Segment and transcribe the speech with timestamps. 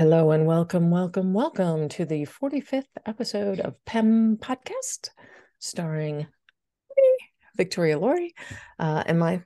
[0.00, 5.10] Hello and welcome, welcome, welcome to the 45th episode of PEM Podcast,
[5.58, 6.16] starring
[6.96, 7.18] me,
[7.54, 8.34] Victoria Laurie,
[8.78, 9.42] uh, and my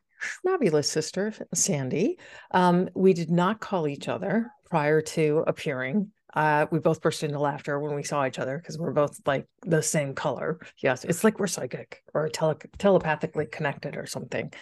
[0.46, 2.20] fabulous sister, Sandy.
[2.52, 6.12] Um, we did not call each other prior to appearing.
[6.32, 9.48] Uh, we both burst into laughter when we saw each other because we're both like
[9.62, 10.60] the same color.
[10.80, 14.52] Yes, it's like we're psychic or tele- telepathically connected or something.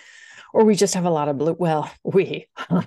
[0.54, 1.52] Or we just have a lot of blue.
[1.58, 2.46] Well, we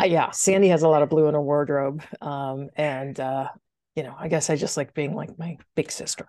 [0.00, 2.02] uh, yeah, Sandy has a lot of blue in her wardrobe.
[2.20, 3.48] Um, and uh,
[3.96, 6.28] you know, I guess I just like being like my big sister.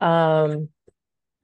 [0.00, 0.68] Um,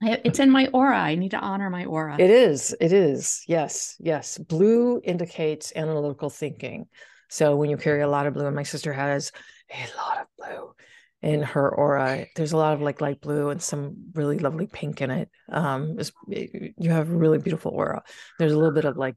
[0.01, 0.97] it's in my aura.
[0.97, 2.15] I need to honor my aura.
[2.17, 2.75] It is.
[2.81, 3.43] It is.
[3.47, 3.95] Yes.
[3.99, 4.37] Yes.
[4.39, 6.87] Blue indicates analytical thinking.
[7.29, 9.31] So when you carry a lot of blue, and my sister has
[9.69, 10.73] a lot of blue
[11.21, 15.01] in her aura, there's a lot of like light blue and some really lovely pink
[15.01, 15.29] in it.
[15.49, 18.01] Um, you have a really beautiful aura.
[18.39, 19.15] There's a little bit of like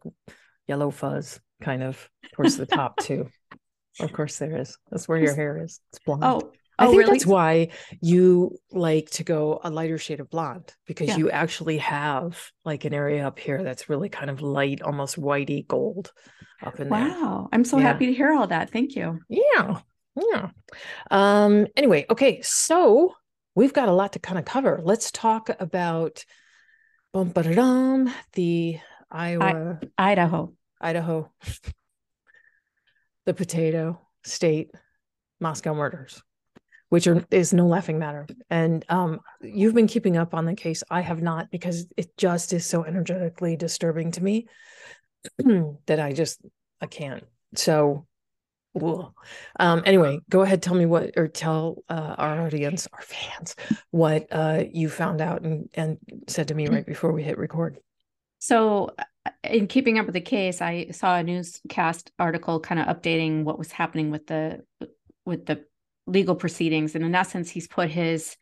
[0.67, 3.29] yellow fuzz kind of towards the top too.
[4.01, 4.77] Of course, there is.
[4.91, 5.81] That's where your hair is.
[5.93, 6.25] It's blonde.
[6.25, 7.13] Oh, I oh, think really?
[7.13, 7.69] that's why
[8.01, 11.19] you like to go a lighter shade of blonde because Yeah.
[11.19, 15.65] you actually have like an area up here that's really kind of light, almost whitey
[15.67, 16.13] gold
[16.63, 17.09] up in there.
[17.09, 17.49] Wow.
[17.53, 17.85] I'm so Yeah.
[17.85, 18.71] happy to hear all that.
[18.71, 19.21] Thank you.
[19.29, 19.81] Yeah.
[20.17, 20.51] Yeah.
[21.11, 23.15] Um, anyway, okay, so
[23.55, 24.81] we've got a lot to kind of cover.
[24.83, 26.25] Let's talk about
[27.13, 28.79] bum, ba-da-dum, the
[29.15, 30.53] Iowa, Idaho.
[30.81, 31.31] Idaho,
[33.25, 34.71] the potato state
[35.41, 36.23] Moscow murders,
[36.89, 38.27] which are is no laughing matter.
[38.51, 40.83] And um, you've been keeping up on the case.
[40.91, 44.49] I have not because it just is so energetically disturbing to me
[45.87, 46.41] that I just
[46.81, 47.25] I can't.
[47.55, 48.07] So
[49.61, 53.55] um anyway, go ahead, tell me what or tell uh, our audience, our fans,
[53.93, 57.79] what uh you found out and and said to me right before we hit record.
[58.45, 62.95] So, uh, in keeping up with the case, I saw a newscast article kind of
[62.95, 64.63] updating what was happening with the
[65.25, 65.65] with the
[66.07, 68.37] legal proceedings, and in essence, he's put his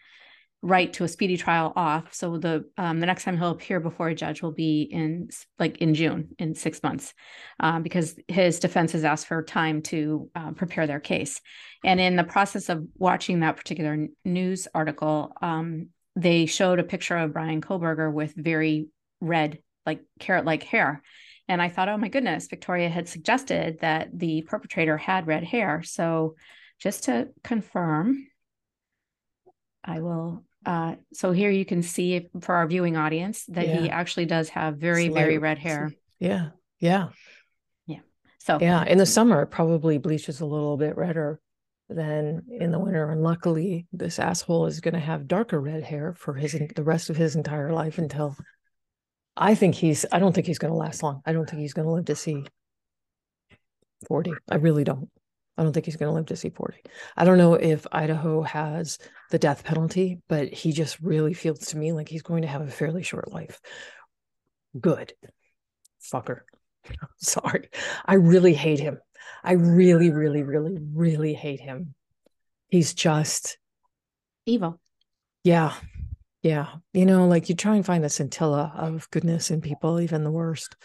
[0.60, 2.12] right to a speedy trial off.
[2.14, 5.28] So the um, the next time he'll appear before a judge will be in
[5.60, 7.14] like in June, in six months,
[7.60, 11.40] um, because his defense has asked for time to uh, prepare their case.
[11.84, 17.18] And in the process of watching that particular news article, um, they showed a picture
[17.18, 18.88] of Brian Kohberger with very
[19.20, 21.02] red, like carrot like hair.
[21.48, 25.82] And I thought, oh my goodness, Victoria had suggested that the perpetrator had red hair.
[25.82, 26.36] So
[26.78, 28.26] just to confirm,
[29.84, 30.44] I will.
[30.64, 34.76] Uh, so here you can see for our viewing audience that he actually does have
[34.76, 35.92] very, very red hair.
[36.20, 36.50] Yeah.
[36.78, 37.08] Yeah.
[37.86, 38.00] Yeah.
[38.38, 41.40] So Yeah, in the summer, it probably bleaches a little bit redder
[41.88, 43.10] than in the winter.
[43.10, 47.10] And luckily, this asshole is going to have darker red hair for his the rest
[47.10, 48.36] of his entire life until
[49.36, 50.04] I think he's.
[50.12, 51.22] I don't think he's going to last long.
[51.24, 52.44] I don't think he's going to live to see
[54.08, 54.32] forty.
[54.50, 55.08] I really don't.
[55.56, 56.80] I don't think he's going to live to see forty.
[57.16, 58.98] I don't know if Idaho has
[59.30, 62.62] the death penalty, but he just really feels to me like he's going to have
[62.62, 63.60] a fairly short life.
[64.78, 65.12] Good,
[66.02, 66.40] fucker.
[67.18, 67.68] Sorry.
[68.04, 68.98] I really hate him.
[69.44, 71.94] I really, really, really, really hate him.
[72.68, 73.58] He's just,
[74.46, 74.80] evil.
[75.44, 75.74] yeah,
[76.42, 76.66] yeah.
[76.92, 80.30] You know, like you try and find the scintilla of goodness in people, even the
[80.30, 80.76] worst.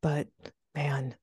[0.00, 0.28] But
[0.74, 1.16] man,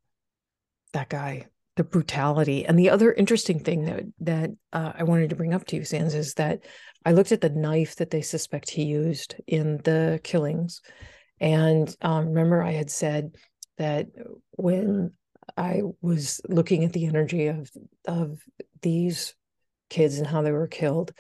[0.94, 2.66] that guy, the brutality.
[2.66, 5.86] And the other interesting thing that that uh, I wanted to bring up to you,
[5.86, 6.66] Sans, is that
[7.06, 10.82] I looked at the knife that they suspect he used in the killings.
[11.40, 13.36] And um, remember, I had said
[13.78, 14.08] that
[14.52, 15.14] when
[15.56, 17.72] I was looking at the energy of
[18.06, 18.42] of
[18.82, 19.34] these
[19.90, 21.14] kids and how they were killed,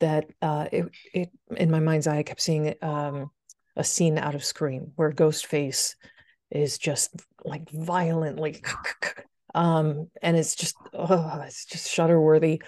[0.00, 3.30] that uh, it it in my mind's eye I kept seeing um,
[3.76, 5.94] a scene out of Scream where Ghostface
[6.50, 8.62] is just like violently,
[9.54, 12.62] um, and it's just oh, it's just shudder worthy.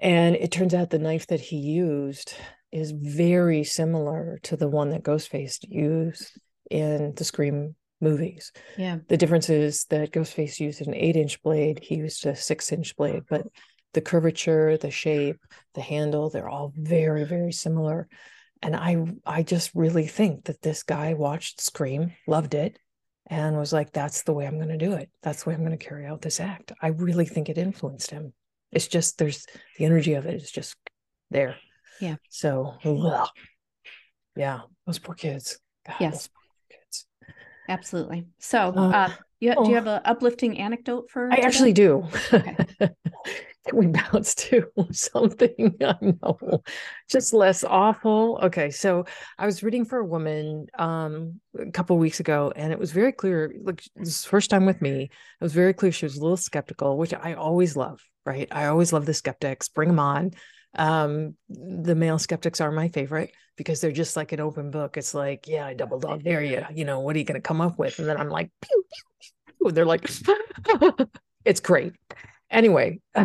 [0.00, 2.34] And it turns out the knife that he used
[2.70, 6.38] is very similar to the one that Ghostface used
[6.70, 8.52] in the Scream movies.
[8.76, 8.98] Yeah.
[9.08, 12.96] The difference is that Ghostface used an eight inch blade, he used a six inch
[12.96, 13.46] blade, but
[13.94, 15.38] the curvature, the shape,
[15.74, 18.08] the handle, they're all very, very similar.
[18.62, 22.78] And I I just really think that this guy watched Scream, loved it,
[23.28, 25.10] and was like, that's the way I'm gonna do it.
[25.22, 26.72] That's the way I'm gonna carry out this act.
[26.82, 28.32] I really think it influenced him.
[28.72, 29.46] It's just there's
[29.78, 30.76] the energy of it is just
[31.30, 31.56] there.
[32.00, 32.16] Yeah.
[32.30, 33.28] So ugh.
[34.36, 35.58] yeah, those poor kids.
[35.86, 36.28] God, Yes.
[37.68, 38.04] Those poor kids.
[38.08, 38.26] Absolutely.
[38.38, 39.08] So, uh, uh
[39.40, 41.30] you, oh, do you have an uplifting anecdote for?
[41.30, 41.46] I today?
[41.46, 42.04] actually do.
[42.32, 42.56] Okay.
[43.72, 46.62] we bounce to something I know
[47.08, 48.38] just less awful.
[48.42, 49.04] Okay, so
[49.38, 53.12] I was reading for a woman um, a couple weeks ago, and it was very
[53.12, 53.54] clear.
[53.62, 56.98] Like this first time with me, it was very clear she was a little skeptical,
[56.98, 58.00] which I always love.
[58.26, 59.68] Right, I always love the skeptics.
[59.68, 60.32] Bring them on.
[60.74, 64.96] Um, the male skeptics are my favorite because they're just like an open book.
[64.96, 66.64] It's like, yeah, I double dog dare you.
[66.72, 67.98] You know, what are you going to come up with?
[67.98, 68.84] And then I'm like, pew,
[69.20, 69.72] pew, pew.
[69.72, 70.08] they're like,
[71.44, 71.94] it's great
[72.50, 72.98] anyway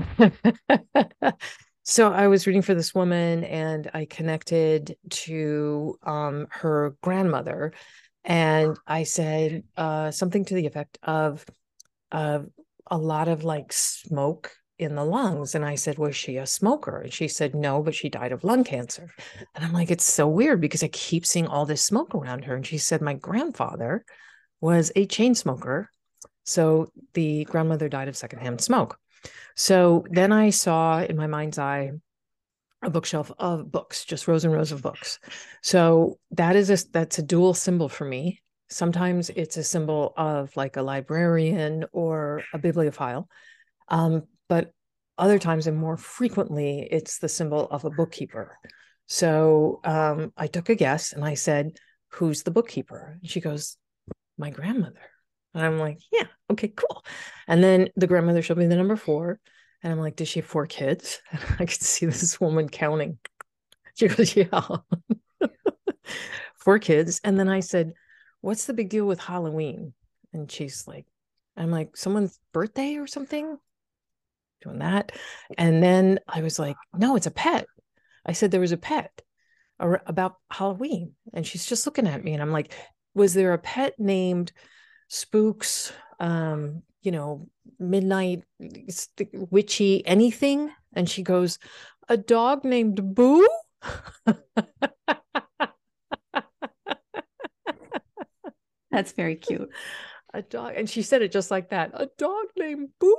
[1.84, 7.74] so i was reading for this woman and i connected to um, her grandmother
[8.24, 11.46] and i said uh, something to the effect of
[12.12, 12.40] uh,
[12.88, 17.02] a lot of like smoke in the lungs and i said was she a smoker?
[17.02, 19.10] And she said no but she died of lung cancer.
[19.56, 22.56] And i'm like it's so weird because i keep seeing all this smoke around her.
[22.56, 24.06] And she said my grandfather
[24.62, 25.90] was a chain smoker
[26.44, 28.98] so the grandmother died of secondhand smoke.
[29.56, 31.92] So then I saw in my mind's eye
[32.82, 35.20] a bookshelf of books, just rows and rows of books.
[35.62, 38.42] So that is a that's a dual symbol for me.
[38.70, 43.30] Sometimes it's a symbol of like a librarian or a bibliophile,
[43.88, 44.72] um, but
[45.18, 48.58] other times and more frequently, it's the symbol of a bookkeeper.
[49.08, 51.78] So um, I took a guess and I said,
[52.10, 53.78] "Who's the bookkeeper?" And she goes,
[54.38, 55.10] "My grandmother."
[55.54, 57.06] And I'm like, yeah, okay, cool.
[57.48, 59.40] And then the grandmother showed me the number four.
[59.82, 61.22] And I'm like, does she have four kids?
[61.32, 63.18] And I could see this woman counting.
[63.96, 64.68] She goes, yeah,
[66.56, 67.22] four kids.
[67.24, 67.94] And then I said,
[68.42, 69.94] what's the big deal with Halloween?
[70.34, 71.06] And she's like,
[71.56, 73.56] I'm like, someone's birthday or something?
[74.64, 75.12] Doing that.
[75.58, 77.68] And then I was like, no, it's a pet.
[78.26, 79.12] I said there was a pet
[79.80, 81.14] about Halloween.
[81.34, 82.34] And she's just looking at me.
[82.34, 82.74] And I'm like,
[83.14, 84.52] was there a pet named
[85.10, 87.48] spooks, um, you know,
[87.80, 88.44] midnight
[89.34, 90.72] witchy anything?
[90.94, 91.60] And she goes,
[92.08, 93.48] a dog named Boo?
[98.92, 99.70] That's very cute.
[100.36, 100.74] A dog.
[100.76, 101.92] And she said it just like that.
[101.94, 103.16] A dog named Boo.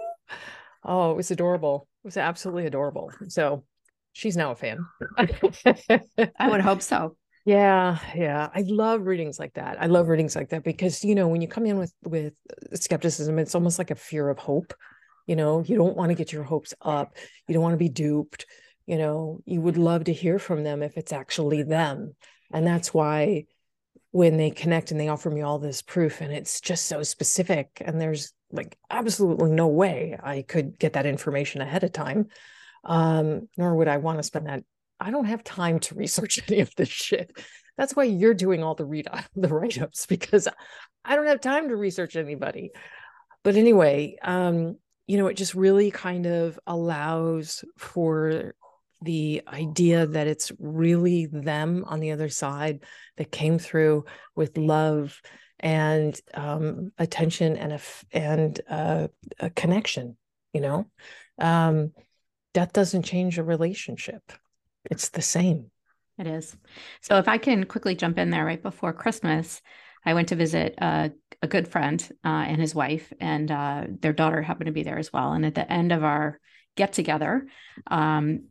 [0.85, 1.89] Oh, it was adorable.
[2.05, 3.11] It was absolutely adorable.
[3.29, 3.65] So
[4.13, 4.85] she's now a fan.
[5.19, 7.17] I would hope so.
[7.47, 8.49] Yeah, yeah.
[8.55, 9.77] I love readings like that.
[9.81, 12.33] I love readings like that because you know, when you come in with with
[12.75, 14.73] skepticism, it's almost like a fear of hope.
[15.27, 17.17] You know, you don't want to get your hopes up.
[17.49, 18.47] You don't want to be duped.
[18.87, 22.15] You know, you would love to hear from them if it's actually them.
[22.53, 23.45] And that's why
[24.15, 27.83] when they connect and they offer me all this proof and it's just so specific
[27.85, 32.29] and there's like absolutely no way I could get that information ahead of time.
[32.85, 34.63] Um, nor would I want to spend that
[35.01, 37.37] I don't have time to research any of this shit.
[37.77, 40.47] That's why you're doing all the read the write ups because
[41.05, 42.71] I don't have time to research anybody.
[43.43, 44.77] But anyway, um,
[45.09, 48.55] you know, it just really kind of allows for
[49.05, 52.85] the idea that it's really them on the other side
[53.17, 54.05] that came through
[54.35, 55.21] with love
[55.61, 57.81] and um, attention and a
[58.13, 59.09] and uh,
[59.39, 60.17] a connection.
[60.53, 60.87] You know,
[61.39, 61.93] um,
[62.53, 64.33] death doesn't change a relationship
[64.91, 65.71] it's the same.
[66.19, 66.57] It is.
[67.01, 69.61] So if I can quickly jump in there right before Christmas,
[70.05, 71.09] I went to visit uh,
[71.43, 74.99] a good friend uh, and his wife, and uh, their daughter happened to be there
[74.99, 75.33] as well.
[75.33, 76.39] And at the end of our
[76.77, 77.47] get together,
[77.87, 78.45] um,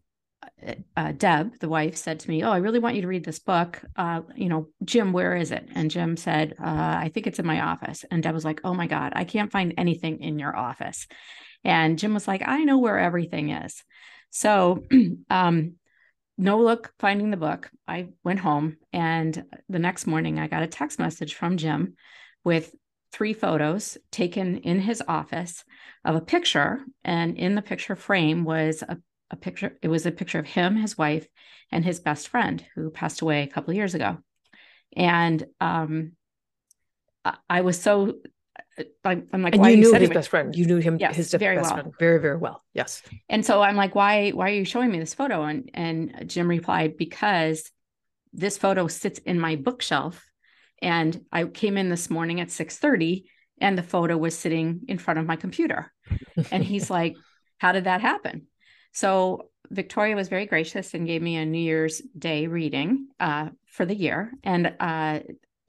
[0.97, 3.39] uh, Deb, the wife, said to me, "Oh, I really want you to read this
[3.39, 3.81] book.
[3.95, 7.45] Uh, you know, Jim, where is it?" And Jim said, uh, "I think it's in
[7.45, 10.55] my office." And Deb was like, "Oh my God, I can't find anything in your
[10.55, 11.07] office."
[11.63, 13.83] And Jim was like, "I know where everything is."
[14.29, 14.83] So
[15.29, 15.75] um,
[16.37, 17.69] no look finding the book.
[17.87, 21.95] I went home and the next morning I got a text message from Jim
[22.43, 22.73] with
[23.11, 25.63] three photos taken in his office
[26.03, 26.79] of a picture.
[27.03, 28.97] And in the picture frame was a,
[29.33, 31.27] a picture, it was a picture of him, his wife,
[31.71, 34.19] and his best friend who passed away a couple of years ago.
[34.95, 36.13] And um,
[37.49, 38.15] I was so
[39.05, 40.55] I'm, I'm like, and why you knew his best friend.
[40.55, 41.81] You knew him, yes, his very best well.
[41.81, 42.63] friend, very, very well.
[42.73, 43.01] Yes.
[43.29, 45.43] And so I'm like, why, why are you showing me this photo?
[45.43, 47.69] And and Jim replied, because
[48.31, 50.23] this photo sits in my bookshelf,
[50.81, 53.23] and I came in this morning at 6:30,
[53.59, 55.91] and the photo was sitting in front of my computer.
[56.51, 57.15] and he's like,
[57.59, 58.47] how did that happen?
[58.93, 63.85] So Victoria was very gracious and gave me a New Year's Day reading uh, for
[63.85, 65.19] the year, and uh,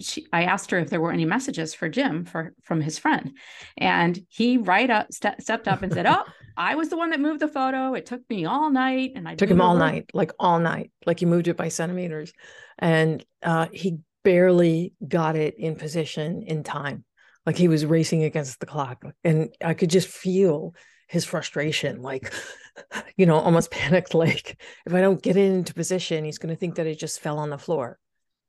[0.01, 3.33] she, I asked her if there were any messages for Jim for from his friend,
[3.79, 6.25] and he right up ste- stepped up and said, "Oh,
[6.57, 7.95] I was the one that moved the photo.
[7.95, 11.21] It took me all night, and I took him all night, like all night, like
[11.21, 12.33] he moved it by centimeters."
[12.79, 17.05] And uh, he barely got it in position in time.
[17.47, 19.05] Like he was racing against the clock.
[19.23, 20.75] And I could just feel
[21.09, 22.33] his frustration, like,
[23.17, 26.59] you know, almost panicked, like, if I don't get it into position, he's going to
[26.59, 27.99] think that it just fell on the floor,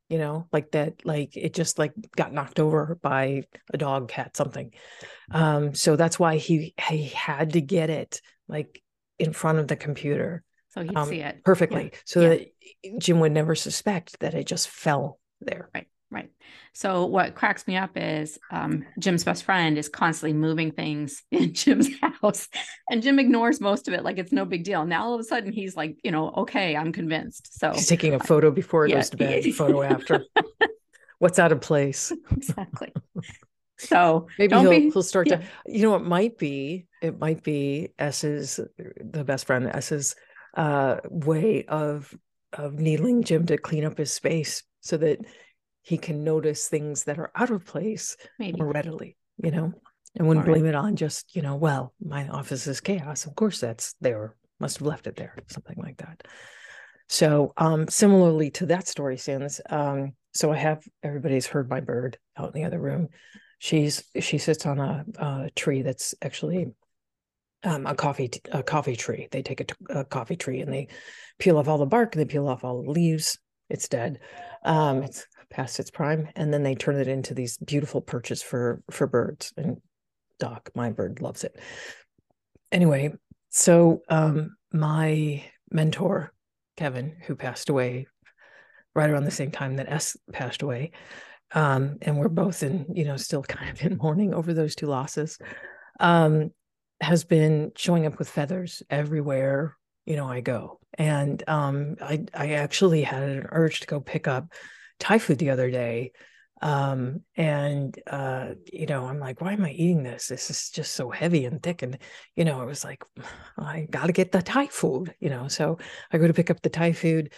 [0.09, 4.35] you know, like that, like it just like got knocked over by a dog, cat,
[4.35, 4.71] something.
[5.31, 8.81] Um, so that's why he he had to get it like
[9.19, 10.43] in front of the computer.
[10.69, 11.89] So he'd um, see it perfectly.
[11.91, 11.99] Yeah.
[12.05, 12.29] So yeah.
[12.29, 15.69] that Jim would never suspect that it just fell there.
[15.73, 15.87] Right.
[16.15, 16.31] Right.
[16.71, 21.53] So what cracks me up is um, Jim's best friend is constantly moving things in
[21.53, 22.47] Jim's house,
[22.89, 24.85] and Jim ignores most of it like it's no big deal.
[24.85, 27.59] Now all of a sudden he's like, you know, okay, I'm convinced.
[27.59, 28.99] So he's taking a photo before he yeah.
[28.99, 30.23] goes to bed, photo after.
[31.19, 32.13] What's out of place?
[32.31, 32.93] exactly.
[33.77, 35.37] So maybe he'll, be, he'll start yeah.
[35.37, 40.15] to, you know, it might be, it might be S's, the best friend, S's
[40.55, 42.15] uh, way of
[42.53, 45.19] of needling Jim to clean up his space so that
[45.85, 48.57] he can notice things that are out of place Maybe.
[48.57, 49.71] more readily, you know,
[50.15, 53.27] and wouldn't blame it on just, you know, well, my office is chaos.
[53.27, 54.35] Of course that's there.
[54.59, 56.23] Must have left it there, something like that.
[57.07, 62.17] So um similarly to that story, Sins, um, so I have everybody's heard my bird
[62.35, 63.09] out in the other room.
[63.59, 66.73] She's she sits on a, a tree that's actually
[67.63, 69.27] um, a coffee a coffee tree.
[69.29, 70.87] They take a, a coffee tree and they
[71.37, 73.37] peel off all the bark and they peel off all the leaves.
[73.69, 74.19] It's dead.
[74.63, 78.81] Um, it's past its prime, and then they turn it into these beautiful perches for
[78.91, 79.53] for birds.
[79.55, 79.77] And
[80.37, 81.57] Doc, my bird, loves it.
[82.71, 83.13] Anyway,
[83.49, 86.33] so um, my mentor
[86.75, 88.07] Kevin, who passed away
[88.93, 90.91] right around the same time that S passed away,
[91.53, 94.87] um, and we're both in you know still kind of in mourning over those two
[94.87, 95.37] losses.
[95.99, 96.51] Um,
[97.01, 102.51] has been showing up with feathers everywhere you know I go, and um, I I
[102.53, 104.47] actually had an urge to go pick up
[104.99, 106.11] Thai food the other day.
[106.61, 110.27] Um, and uh, you know, I'm like, why am I eating this?
[110.27, 111.81] This is just so heavy and thick.
[111.81, 111.97] And,
[112.35, 113.03] you know, I was like,
[113.57, 115.47] I gotta get the Thai food, you know.
[115.47, 115.77] So
[116.11, 117.33] I go to pick up the Thai food.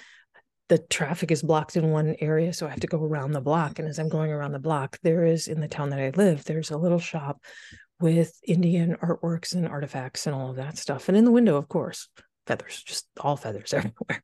[0.70, 3.80] The traffic is blocked in one area, so I have to go around the block.
[3.80, 6.44] And as I'm going around the block, there is in the town that I live,
[6.44, 7.42] there's a little shop
[8.00, 11.08] with Indian artworks and artifacts and all of that stuff.
[11.08, 12.10] And in the window, of course,
[12.46, 14.24] feathers, just all feathers everywhere.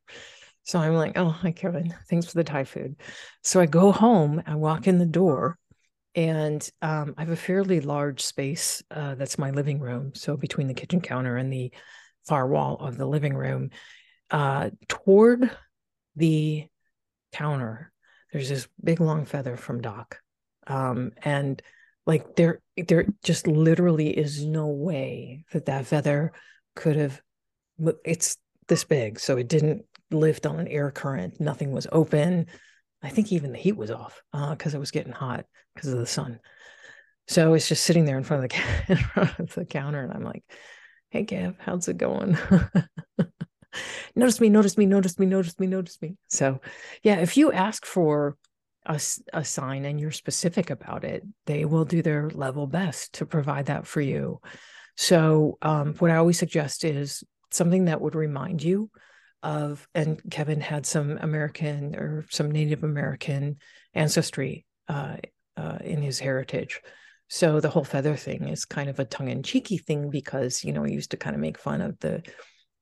[0.64, 1.94] So I'm like, oh, hi, Kevin.
[2.08, 2.96] Thanks for the Thai food.
[3.42, 5.58] So I go home, I walk in the door,
[6.14, 10.12] and um, I have a fairly large space uh, that's my living room.
[10.14, 11.72] So between the kitchen counter and the
[12.26, 13.70] far wall of the living room,
[14.30, 15.50] uh, toward
[16.16, 16.66] the
[17.32, 17.92] counter,
[18.32, 20.18] there's this big long feather from Doc.
[20.66, 21.60] Um, and
[22.06, 26.32] like there, there just literally is no way that that feather
[26.74, 27.20] could have,
[28.04, 29.20] it's this big.
[29.20, 31.40] So it didn't lift on an air current.
[31.40, 32.46] Nothing was open.
[33.02, 35.44] I think even the heat was off because uh, it was getting hot
[35.74, 36.40] because of the sun.
[37.28, 40.12] So it's just sitting there in front of the in front of the counter, and
[40.12, 40.44] I'm like,
[41.10, 42.36] "Hey, Gav, how's it going?"
[44.16, 46.16] notice me, notice me, notice me, notice me, notice me.
[46.28, 46.60] So,
[47.02, 48.36] yeah, if you ask for
[48.86, 49.00] a,
[49.32, 53.66] a sign and you're specific about it, they will do their level best to provide
[53.66, 54.40] that for you.
[54.96, 58.90] So, um, what I always suggest is something that would remind you
[59.44, 63.58] of, and Kevin had some American or some Native American
[63.92, 65.16] ancestry uh,
[65.56, 66.80] uh, in his heritage.
[67.28, 70.94] So the whole feather thing is kind of a tongue-in-cheeky thing because you know he
[70.94, 72.22] used to kind of make fun of the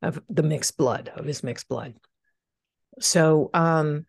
[0.02, 1.94] of the mixed blood of his mixed blood.
[3.00, 4.06] So um,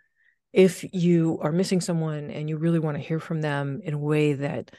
[0.52, 4.00] if you are missing someone and you really want to hear from them in a
[4.00, 4.72] way that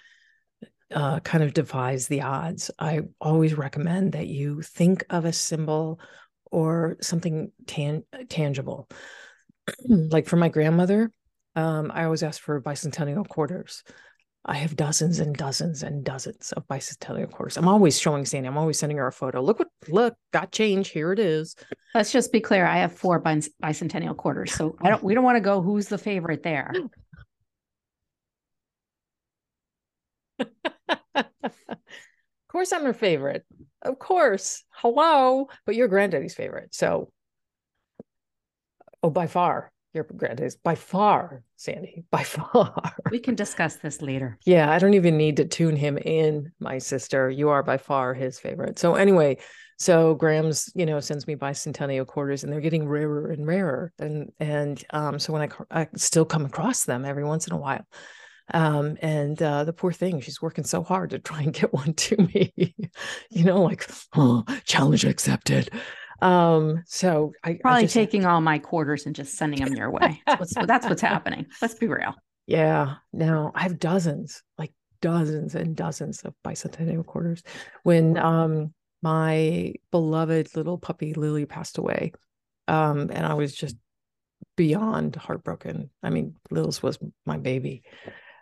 [0.93, 6.01] uh, kind of defies the odds, I always recommend that you think of a symbol
[6.55, 8.89] or something tan- tangible.
[9.89, 11.11] like for my grandmother,
[11.57, 13.83] um, I always ask for bicentennial quarters.
[14.47, 17.57] I have dozens and dozens and dozens of bicentennial quarters.
[17.57, 18.47] I'm always showing Sandy.
[18.47, 19.41] I'm always sending her a photo.
[19.41, 20.91] Look what look got change.
[20.91, 21.57] Here it is.
[21.95, 22.67] Let's just be clear.
[22.67, 25.03] I have four bicentennial quarters, so I don't.
[25.03, 25.63] We don't want to go.
[25.63, 26.73] Who's the favorite there?
[31.15, 33.45] Of course I'm her favorite.
[33.85, 34.65] Of course.
[34.71, 35.49] Hello.
[35.67, 36.75] But you're granddaddy's favorite.
[36.75, 37.13] So,
[39.03, 42.95] oh, by far, your granddaddy's by far, Sandy, by far.
[43.11, 44.39] We can discuss this later.
[44.45, 47.31] Yeah, I don't even need to tune him in, my sister.
[47.31, 48.79] You are by far his favorite.
[48.79, 49.39] So, anyway,
[49.79, 53.93] so Graham's, you know, sends me bicentennial quarters and they're getting rarer and rarer.
[53.99, 57.59] And, and, um, so when I, I still come across them every once in a
[57.59, 57.85] while,
[58.53, 61.95] um, and uh, the poor thing, she's working so hard to try and get one
[61.95, 62.53] to me,
[63.31, 65.71] you know, like, oh, challenge accepted.
[66.21, 69.91] Um, so I probably I just, taking all my quarters and just sending them your
[69.91, 70.23] way.
[70.27, 71.47] That's what's, that's what's happening.
[71.61, 72.15] Let's be real.
[72.47, 72.97] Yeah.
[73.13, 77.43] Now I have dozens, like dozens and dozens of bicentennial quarters.
[77.83, 78.73] When um
[79.03, 82.13] my beloved little puppy Lily passed away,
[82.69, 83.77] um, and I was just
[84.57, 85.91] beyond heartbroken.
[86.03, 87.83] I mean, Lil's was my baby.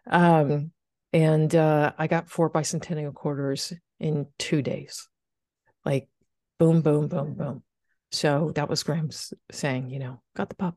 [0.07, 0.73] Um,
[1.13, 5.09] and uh, I got four bicentennial quarters in two days,
[5.85, 6.09] like
[6.59, 7.63] boom, boom, boom, boom.
[8.11, 10.77] So that was Graham's saying, you know, got the pup,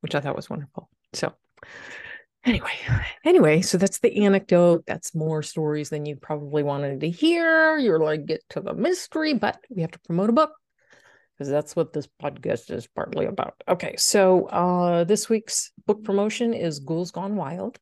[0.00, 0.88] which I thought was wonderful.
[1.12, 1.32] So
[2.44, 2.72] anyway,
[3.24, 4.84] anyway, so that's the anecdote.
[4.86, 7.78] That's more stories than you probably wanted to hear.
[7.78, 10.52] You're like, get to the mystery, but we have to promote a book
[11.36, 13.54] because that's what this podcast is partly about.
[13.68, 17.78] Okay, so uh, this week's book promotion is Ghouls Gone Wild.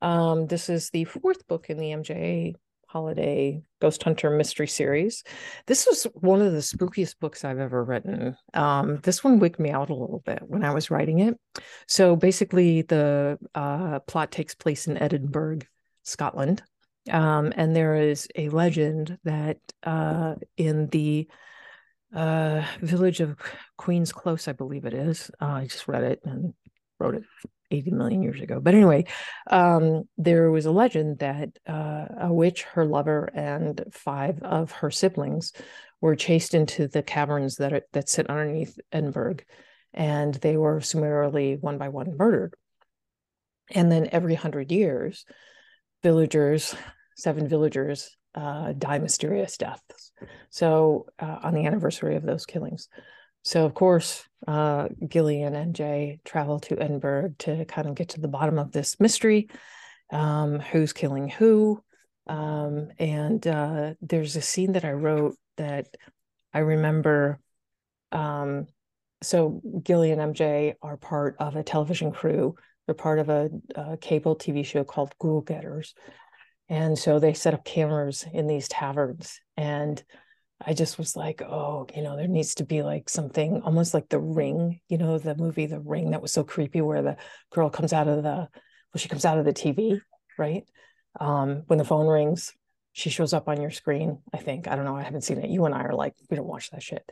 [0.00, 2.54] Um, this is the fourth book in the MJ
[2.88, 5.22] Holliday ghost hunter mystery series.
[5.66, 8.34] This was one of the spookiest books i've ever written.
[8.54, 11.38] Um, this one wigged me out a little bit when i was writing it.
[11.86, 15.60] So basically the uh, plot takes place in edinburgh
[16.02, 16.62] scotland.
[17.10, 21.28] Um, and there is a legend that uh, in the
[22.14, 23.36] uh, village of
[23.76, 26.54] queen's close i believe it is uh, i just read it and
[26.98, 27.24] wrote it
[27.70, 28.60] 80 million years ago.
[28.60, 29.04] But anyway,
[29.50, 34.90] um, there was a legend that uh, a witch, her lover, and five of her
[34.90, 35.52] siblings
[36.00, 39.36] were chased into the caverns that are, that sit underneath Edinburgh,
[39.92, 42.54] and they were summarily one by one murdered.
[43.70, 45.24] And then every hundred years,
[46.02, 46.74] villagers,
[47.16, 50.12] seven villagers, uh, die mysterious deaths.
[50.50, 52.88] So uh, on the anniversary of those killings.
[53.42, 58.20] So, of course, uh, Gillian and Jay travel to Edinburgh to kind of get to
[58.20, 59.48] the bottom of this mystery
[60.12, 61.82] um, who's killing who.
[62.26, 65.88] Um, and uh, there's a scene that I wrote that
[66.52, 67.40] I remember.
[68.12, 68.66] Um,
[69.22, 72.54] so, Gillian and MJ are part of a television crew,
[72.88, 75.94] they're part of a, a cable TV show called Ghoul Getters.
[76.70, 80.02] And so they set up cameras in these taverns and
[80.64, 84.08] I just was like, oh, you know, there needs to be like something almost like
[84.08, 87.16] the ring, you know, the movie The Ring that was so creepy where the
[87.50, 88.48] girl comes out of the
[88.92, 90.00] well, she comes out of the TV,
[90.36, 90.64] right?
[91.20, 92.54] Um, when the phone rings,
[92.92, 94.66] she shows up on your screen, I think.
[94.66, 95.50] I don't know, I haven't seen it.
[95.50, 97.08] You and I are like, we don't watch that shit.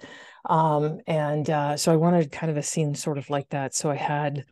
[0.49, 3.75] Um, and uh, so I wanted kind of a scene sort of like that.
[3.75, 4.45] So I had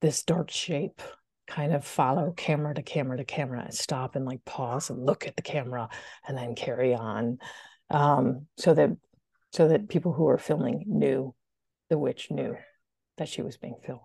[0.00, 1.00] this dark shape
[1.46, 5.26] kind of follow camera to camera to camera and stop and like pause and look
[5.26, 5.88] at the camera
[6.26, 7.38] and then carry on
[7.90, 8.90] um, so that
[9.52, 11.34] so that people who were filming knew
[11.88, 12.56] the witch knew
[13.16, 14.00] that she was being filmed.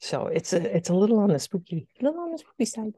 [0.00, 2.92] So it's a it's a little on the spooky, little on the spooky side.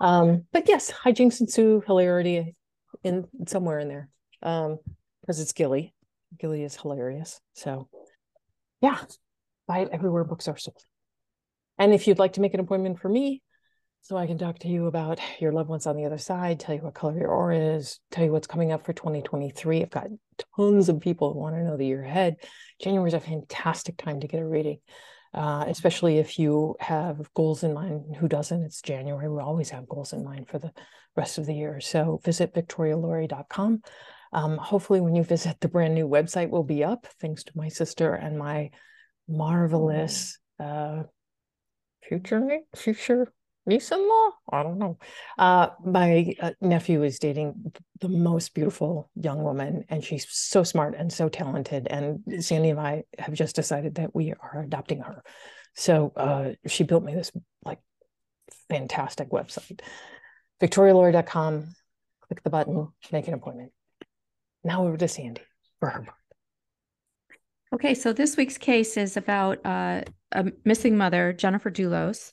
[0.00, 2.54] Um, but yes, hijinks ensue, hilarity
[3.02, 4.08] in somewhere in there.
[4.42, 4.78] Um,
[5.20, 5.94] because it's Gilley.
[6.38, 7.40] Gilley is hilarious.
[7.54, 7.88] So
[8.82, 8.98] yeah,
[9.66, 10.84] buy it everywhere books are sold.
[11.78, 13.42] And if you'd like to make an appointment for me,
[14.04, 16.74] so I can talk to you about your loved ones on the other side, tell
[16.74, 19.80] you what color your aura is, tell you what's coming up for 2023.
[19.80, 20.08] I've got
[20.54, 22.36] tons of people who want to know the year ahead.
[22.82, 24.80] January is a fantastic time to get a reading,
[25.32, 28.16] uh, especially if you have goals in mind.
[28.16, 28.62] Who doesn't?
[28.64, 29.30] It's January.
[29.30, 30.72] We always have goals in mind for the
[31.16, 31.80] rest of the year.
[31.80, 33.80] So visit victorialaurie.com.
[34.34, 37.68] Um, hopefully, when you visit, the brand new website will be up, thanks to my
[37.68, 38.68] sister and my
[39.26, 41.04] marvelous uh,
[42.06, 43.32] future future
[43.66, 44.30] niece-in-law?
[44.52, 44.98] I don't know.
[45.38, 50.94] Uh, my uh, nephew is dating the most beautiful young woman and she's so smart
[50.96, 55.22] and so talented and sandy and i have just decided that we are adopting her.
[55.74, 57.32] So uh, she built me this
[57.64, 57.80] like
[58.68, 59.80] fantastic website.
[60.62, 61.74] Victorialaurie.com
[62.28, 63.72] click the button make an appointment.
[64.62, 65.42] Now over to sandy
[65.80, 66.16] for her part.
[67.74, 72.32] Okay so this week's case is about uh, a missing mother jennifer dulos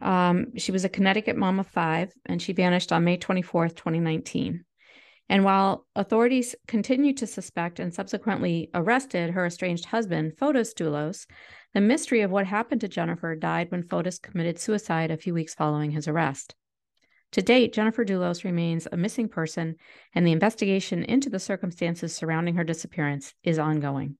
[0.00, 4.64] um, she was a Connecticut mom of five, and she vanished on May 24th, 2019.
[5.28, 11.26] And while authorities continued to suspect and subsequently arrested her estranged husband, Fotis Dulos,
[11.72, 15.54] the mystery of what happened to Jennifer died when Fotis committed suicide a few weeks
[15.54, 16.56] following his arrest.
[17.32, 19.76] To date, Jennifer Dulos remains a missing person,
[20.16, 24.16] and the investigation into the circumstances surrounding her disappearance is ongoing.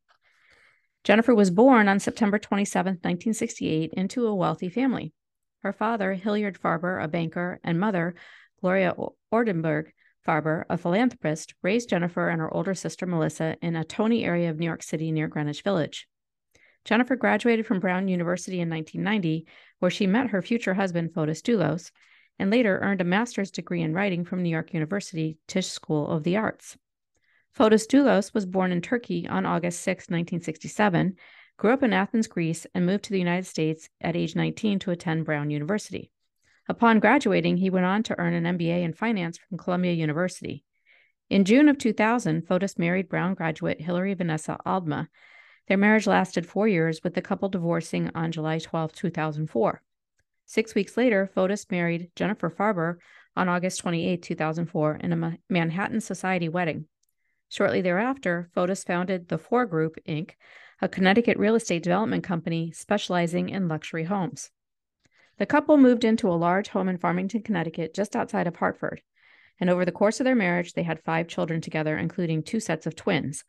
[1.02, 5.12] Jennifer was born on September 27, 1968, into a wealthy family.
[5.62, 8.14] Her father, Hilliard Farber, a banker, and mother,
[8.60, 8.94] Gloria
[9.32, 9.92] Ordenberg
[10.26, 14.58] Farber, a philanthropist, raised Jennifer and her older sister, Melissa, in a Tony area of
[14.58, 16.08] New York City near Greenwich Village.
[16.84, 19.46] Jennifer graduated from Brown University in 1990,
[19.80, 21.90] where she met her future husband, Fotis Dulos,
[22.38, 26.22] and later earned a master's degree in writing from New York University Tisch School of
[26.22, 26.78] the Arts.
[27.52, 31.16] Fotis Dulos was born in Turkey on August 6, 1967,
[31.60, 34.92] grew up in Athens, Greece, and moved to the United States at age 19 to
[34.92, 36.10] attend Brown University.
[36.70, 40.64] Upon graduating, he went on to earn an MBA in finance from Columbia University.
[41.28, 45.10] In June of 2000, Fotis married Brown graduate Hilary Vanessa Aldama.
[45.68, 49.82] Their marriage lasted four years, with the couple divorcing on July 12, 2004.
[50.46, 52.96] Six weeks later, Fotis married Jennifer Farber
[53.36, 56.86] on August 28, 2004, in a Manhattan Society wedding.
[57.50, 60.30] Shortly thereafter, Fotis founded the Fore Group, Inc.,
[60.80, 64.50] a Connecticut real estate development company specializing in luxury homes.
[65.38, 69.02] The couple moved into a large home in Farmington, Connecticut, just outside of Hartford.
[69.58, 72.86] And over the course of their marriage, they had five children together, including two sets
[72.86, 73.44] of twins,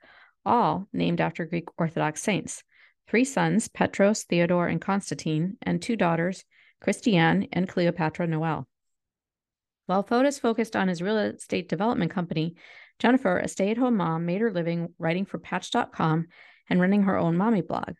[0.45, 2.63] all named after Greek Orthodox saints
[3.07, 6.45] three sons, Petros, Theodore, and Constantine, and two daughters,
[6.79, 8.67] Christiane and Cleopatra Noel.
[9.85, 12.55] While Fotis focused on his real estate development company,
[12.99, 16.27] Jennifer, a stay at home mom, made her living writing for Patch.com
[16.71, 17.95] and running her own mommy blog.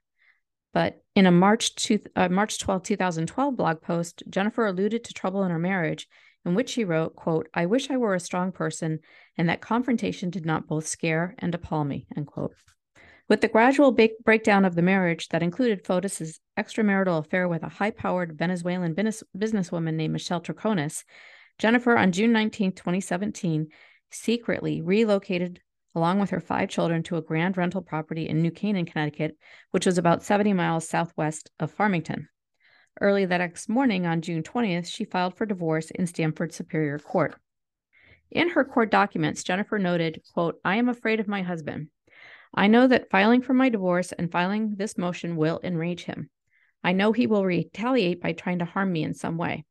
[0.74, 5.44] But in a March, two, uh, March 12, 2012 blog post, Jennifer alluded to trouble
[5.44, 6.08] in her marriage,
[6.46, 9.00] in which she wrote, quote, I wish I were a strong person
[9.38, 12.54] and that confrontation did not both scare and appall me, end quote.
[13.28, 17.70] With the gradual ba- breakdown of the marriage that included Fotis's extramarital affair with a
[17.70, 21.04] high-powered Venezuelan business- businesswoman named Michelle Troconis,
[21.60, 23.68] Jennifer, on June 19, 2017,
[24.10, 25.62] secretly relocated
[25.96, 29.38] along with her five children to a grand rental property in New Canaan, Connecticut,
[29.72, 32.28] which was about 70 miles southwest of Farmington.
[33.00, 37.36] Early that next morning, on June 20th, she filed for divorce in Stamford Superior Court.
[38.30, 41.88] In her court documents, Jennifer noted, quote, I am afraid of my husband.
[42.54, 46.30] I know that filing for my divorce and filing this motion will enrage him.
[46.84, 49.66] I know he will retaliate by trying to harm me in some way.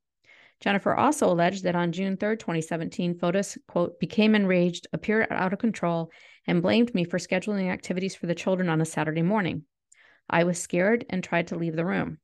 [0.60, 5.58] Jennifer also alleged that on June 3, 2017, Fotis, quote, became enraged, appeared out of
[5.58, 6.10] control,
[6.46, 9.64] and blamed me for scheduling activities for the children on a Saturday morning.
[10.28, 12.18] I was scared and tried to leave the room.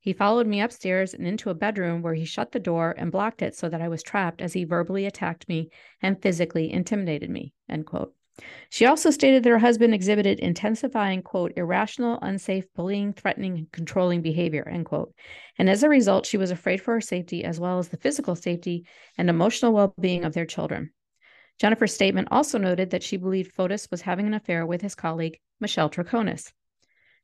[0.00, 3.42] He followed me upstairs and into a bedroom where he shut the door and blocked
[3.42, 5.70] it so that I was trapped as he verbally attacked me
[6.00, 8.14] and physically intimidated me, end quote.
[8.70, 14.22] She also stated that her husband exhibited intensifying, quote, irrational, unsafe, bullying, threatening, and controlling
[14.22, 15.14] behavior, end quote.
[15.58, 18.36] And as a result, she was afraid for her safety as well as the physical
[18.36, 20.90] safety and emotional well being of their children.
[21.58, 25.38] Jennifer's statement also noted that she believed Fotis was having an affair with his colleague,
[25.58, 26.52] Michelle Troconis.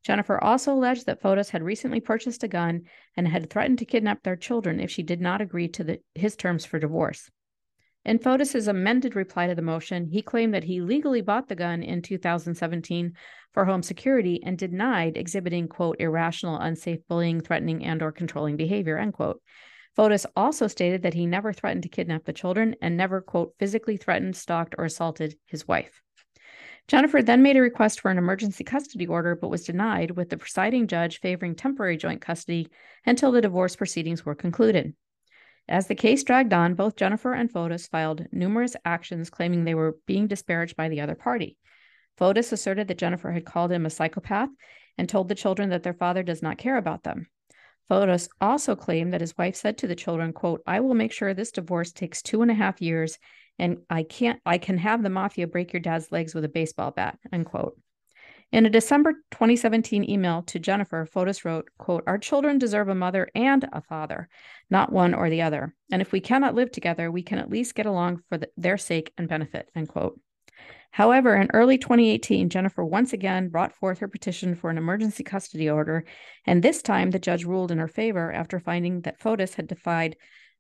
[0.05, 2.83] Jennifer also alleged that Fotis had recently purchased a gun
[3.17, 6.37] and had threatened to kidnap their children if she did not agree to the, his
[6.37, 7.31] terms for divorce.
[8.05, 11.83] In Fotis's amended reply to the motion, he claimed that he legally bought the gun
[11.83, 13.15] in 2017
[13.53, 18.99] for home security and denied exhibiting, quote, irrational, unsafe, bullying, threatening, and or controlling behavior,
[18.99, 19.41] end quote.
[19.97, 23.97] Fotis also stated that he never threatened to kidnap the children and never, quote, physically
[23.97, 26.03] threatened, stalked, or assaulted his wife.
[26.89, 30.37] Jennifer then made a request for an emergency custody order, but was denied, with the
[30.37, 32.69] presiding judge favoring temporary joint custody
[33.07, 34.95] until the divorce proceedings were concluded.
[35.69, 39.97] As the case dragged on, both Jennifer and Fotis filed numerous actions claiming they were
[40.07, 41.57] being disparaged by the other party.
[42.19, 44.51] Fotis asserted that Jennifer had called him a psychopath
[44.99, 47.27] and told the children that their father does not care about them.
[47.89, 51.35] Fotis also claimed that his wife said to the children, quote, I will make sure
[51.35, 53.19] this divorce takes two and a half years
[53.59, 56.91] and I can't I can have the mafia break your dad's legs with a baseball
[56.91, 57.79] bat, unquote.
[58.55, 63.29] In a December 2017 email to Jennifer, Fotis wrote, quote, Our children deserve a mother
[63.35, 64.29] and a father,
[64.71, 65.75] not one or the other.
[65.91, 68.79] And if we cannot live together, we can at least get along for the, their
[68.79, 70.21] sake and benefit, end quote.
[70.93, 75.69] However, in early 2018, Jennifer once again brought forth her petition for an emergency custody
[75.69, 76.05] order,
[76.47, 80.15] and this time the judge ruled in her favor after finding that Fotis had defied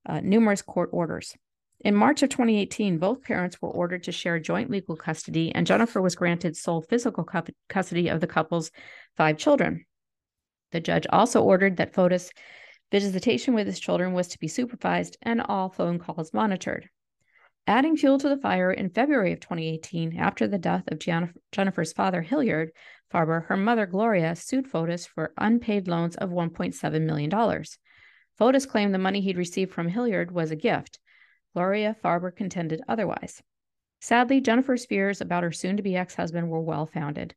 [0.04, 1.36] uh, numerous court orders.
[1.84, 6.00] In March of 2018, both parents were ordered to share joint legal custody, and Jennifer
[6.00, 7.28] was granted sole physical
[7.68, 8.70] custody of the couple's
[9.18, 9.84] five children.
[10.72, 12.30] The judge also ordered that Fotis
[12.90, 16.88] visitation with his children was to be supervised and all phone calls monitored.
[17.66, 20.98] Adding fuel to the fire in February of 2018, after the death of
[21.52, 22.70] Jennifer's father, Hilliard
[23.12, 27.30] Farber, her mother, Gloria, sued Fotis for unpaid loans of $1.7 million.
[28.38, 30.98] Fotis claimed the money he'd received from Hilliard was a gift,
[31.54, 33.42] Gloria Farber contended otherwise.
[34.00, 37.34] Sadly, Jennifer's fears about her soon to be ex husband were well founded.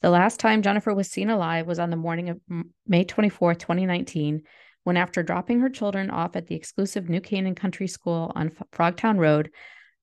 [0.00, 2.40] The last time Jennifer was seen alive was on the morning of
[2.86, 4.42] May 24, 2019,
[4.84, 9.18] when, after dropping her children off at the exclusive New Canaan Country School on Frogtown
[9.18, 9.50] Road,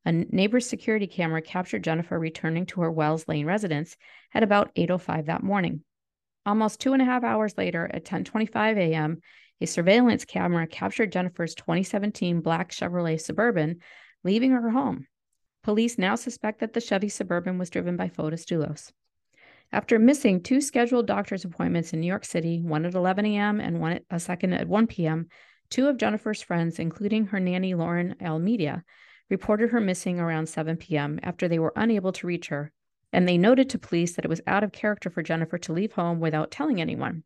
[0.06, 3.98] a neighbor's security camera captured Jennifer returning to her Wells Lane residence
[4.34, 5.84] at about 8.05 that morning.
[6.46, 9.22] Almost two and a half hours later, at 10.25 a.m.,
[9.62, 13.80] a surveillance camera captured Jennifer's 2017 black Chevrolet Suburban
[14.24, 15.08] leaving her home.
[15.64, 18.92] Police now suspect that the Chevy Suburban was driven by Fotis Dulos.
[19.72, 23.60] After missing two scheduled doctor's appointments in New York City, one at 11 a.m.
[23.60, 25.28] and one at a second at 1 p.m.,
[25.70, 28.84] two of Jennifer's friends, including her nanny Lauren Almeida,
[29.30, 31.20] reported her missing around 7 p.m.
[31.24, 32.72] after they were unable to reach her,
[33.12, 35.94] and they noted to police that it was out of character for Jennifer to leave
[35.94, 37.24] home without telling anyone.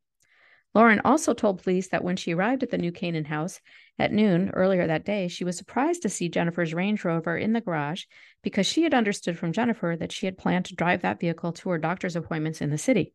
[0.76, 3.60] Lauren also told police that when she arrived at the New Canaan house
[3.98, 7.62] at noon earlier that day, she was surprised to see Jennifer's Range Rover in the
[7.62, 8.04] garage
[8.44, 11.70] because she had understood from Jennifer that she had planned to drive that vehicle to
[11.70, 13.14] her doctor's appointments in the city.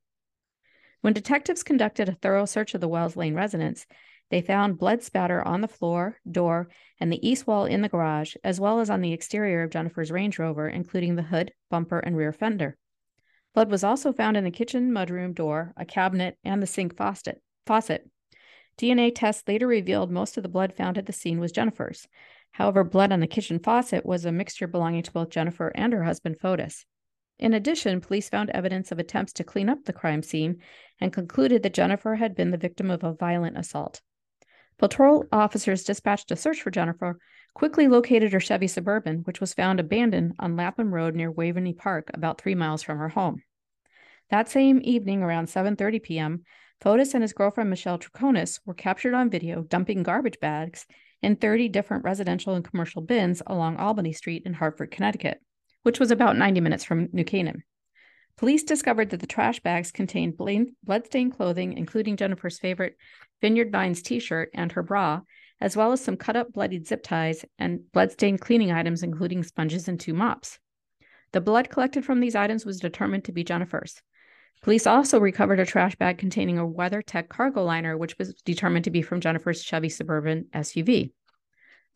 [1.00, 3.86] When detectives conducted a thorough search of the Wells Lane residence,
[4.30, 8.34] they found blood spatter on the floor, door, and the east wall in the garage,
[8.42, 12.16] as well as on the exterior of Jennifer's Range Rover, including the hood, bumper, and
[12.16, 12.76] rear fender.
[13.54, 17.40] Blood was also found in the kitchen mudroom door, a cabinet, and the sink faucet.
[17.66, 18.10] faucet.
[18.76, 22.08] DNA tests later revealed most of the blood found at the scene was Jennifer's.
[22.52, 26.02] However, blood on the kitchen faucet was a mixture belonging to both Jennifer and her
[26.02, 26.84] husband, Fotis.
[27.38, 30.60] In addition, police found evidence of attempts to clean up the crime scene
[31.00, 34.02] and concluded that Jennifer had been the victim of a violent assault.
[34.78, 37.18] Patrol officers dispatched a search for Jennifer
[37.54, 42.10] quickly located her Chevy Suburban, which was found abandoned on Lapham Road near Waveney Park,
[42.12, 43.42] about three miles from her home.
[44.30, 46.42] That same evening, around 7:30 p.m.,
[46.80, 50.86] Fotis and his girlfriend Michelle Troconis were captured on video dumping garbage bags
[51.22, 55.40] in 30 different residential and commercial bins along Albany Street in Hartford, Connecticut,
[55.82, 57.62] which was about 90 minutes from New Canaan.
[58.36, 62.96] Police discovered that the trash bags contained bloodstained clothing, including Jennifer's favorite
[63.40, 65.20] Vineyard Vines t shirt and her bra,
[65.60, 69.88] as well as some cut up bloodied zip ties and bloodstained cleaning items, including sponges
[69.88, 70.58] and two mops.
[71.32, 74.00] The blood collected from these items was determined to be Jennifer's.
[74.62, 78.90] Police also recovered a trash bag containing a WeatherTech cargo liner, which was determined to
[78.90, 81.12] be from Jennifer's Chevy Suburban SUV.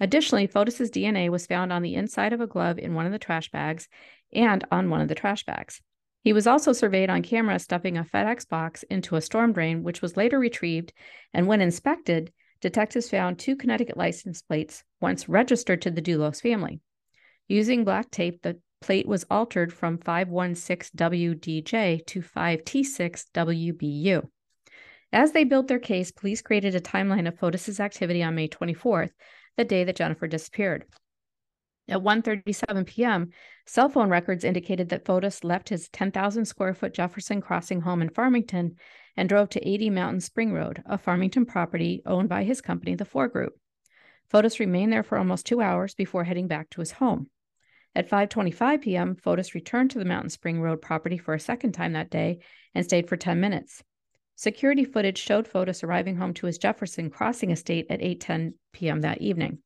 [0.01, 3.19] Additionally, Fotis's DNA was found on the inside of a glove in one of the
[3.19, 3.89] trash bags
[4.33, 5.81] and on one of the trash bags.
[6.23, 10.03] He was also surveyed on camera stuffing a FedEx box into a storm drain, which
[10.03, 10.93] was later retrieved.
[11.33, 16.81] And when inspected, detectives found two Connecticut license plates once registered to the Dulos family.
[17.49, 24.29] Using black tape, the plate was altered from 516WDJ to 5T6WBU.
[25.13, 29.11] As they built their case, police created a timeline of Fotis's activity on May 24th,
[29.57, 30.85] the day that Jennifer disappeared.
[31.89, 33.31] At 1:37 p.m.,
[33.67, 38.11] cell phone records indicated that Fotis left his 10,000 square foot Jefferson Crossing home in
[38.11, 38.77] Farmington
[39.19, 43.05] and drove to 80 Mountain Spring Road, a Farmington property owned by his company, the
[43.05, 43.53] Fore Group.
[44.33, 47.29] Fotis remained there for almost two hours before heading back to his home.
[47.97, 51.95] At 5:25 p.m., Fotis returned to the Mountain Spring Road property for a second time
[51.95, 52.39] that day
[52.77, 53.83] and stayed for 10 minutes.
[54.37, 59.01] Security footage showed Fotis arriving home to his Jefferson Crossing estate at 8:10 p.m.
[59.01, 59.59] that evening.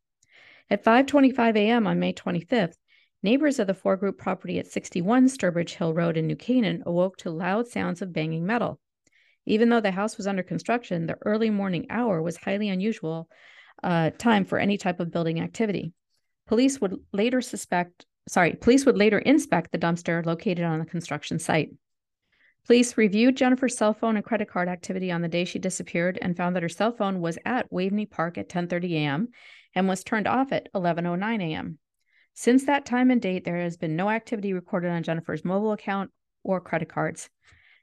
[0.70, 1.86] At 5:25 a.m.
[1.86, 2.76] on May 25th,
[3.22, 7.18] neighbors of the Fore Group property at 61 Sturbridge Hill Road in New Canaan awoke
[7.18, 8.80] to loud sounds of banging metal.
[9.46, 13.28] Even though the house was under construction, the early morning hour was highly unusual
[13.82, 15.92] uh, time for any type of building activity.
[16.46, 21.38] Police would later suspect, sorry, police would later inspect the dumpster located on the construction
[21.38, 21.70] site.
[22.66, 26.36] Police reviewed Jennifer's cell phone and credit card activity on the day she disappeared and
[26.36, 29.28] found that her cell phone was at Waveney Park at 10:30 a.m
[29.74, 31.78] and was turned off at 11:09 a.m.
[32.34, 36.10] Since that time and date, there has been no activity recorded on Jennifer's mobile account
[36.42, 37.28] or credit cards.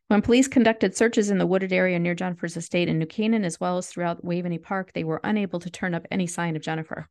[0.10, 3.60] When police conducted searches in the wooded area near Jennifer's estate in New Canaan, as
[3.60, 7.08] well as throughout Waveney Park, they were unable to turn up any sign of Jennifer.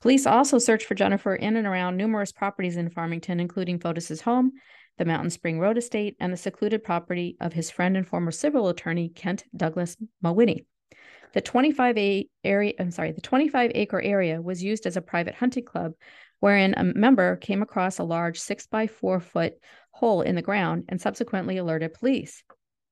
[0.00, 4.52] Police also searched for Jennifer in and around numerous properties in Farmington, including Fotis's home,
[4.96, 8.68] the Mountain Spring Road estate, and the secluded property of his friend and former civil
[8.68, 10.66] attorney Kent Douglas Mawhinney.
[11.32, 15.34] The 25 a area, I'm sorry, the 25 acre area was used as a private
[15.34, 15.94] hunting club,
[16.38, 19.54] wherein a member came across a large six by four foot
[19.94, 22.42] hole in the ground and subsequently alerted police.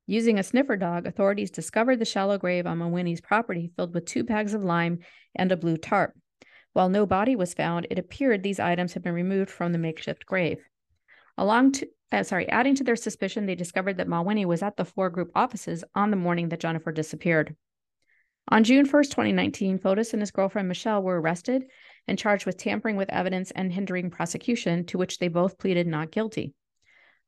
[0.07, 4.23] Using a sniffer dog, authorities discovered the shallow grave on Mawhinney's property filled with two
[4.23, 5.01] bags of lime
[5.35, 6.15] and a blue tarp.
[6.75, 10.25] While no body was found, it appeared these items had been removed from the makeshift
[10.27, 10.65] grave.
[11.37, 14.85] Along to, uh, sorry, adding to their suspicion, they discovered that Mawhinney was at the
[14.85, 17.57] Fore Group offices on the morning that Jennifer disappeared.
[18.49, 21.65] On June 1st, 2019, Fotis and his girlfriend Michelle were arrested
[22.09, 26.11] and charged with tampering with evidence and hindering prosecution, to which they both pleaded not
[26.11, 26.55] guilty.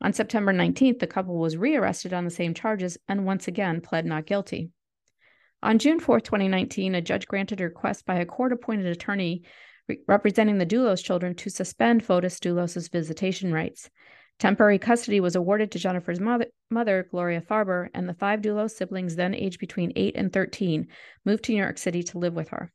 [0.01, 4.05] On September 19th, the couple was rearrested on the same charges and once again pled
[4.05, 4.71] not guilty.
[5.63, 9.45] On June 4, 2019, a judge granted a request by a court appointed attorney
[10.07, 13.91] representing the Dulos children to suspend Fotis Dulos's visitation rights.
[14.39, 19.17] Temporary custody was awarded to Jennifer's mother, mother, Gloria Farber, and the five Dulos siblings,
[19.17, 20.89] then aged between 8 and 13,
[21.25, 22.73] moved to New York City to live with her.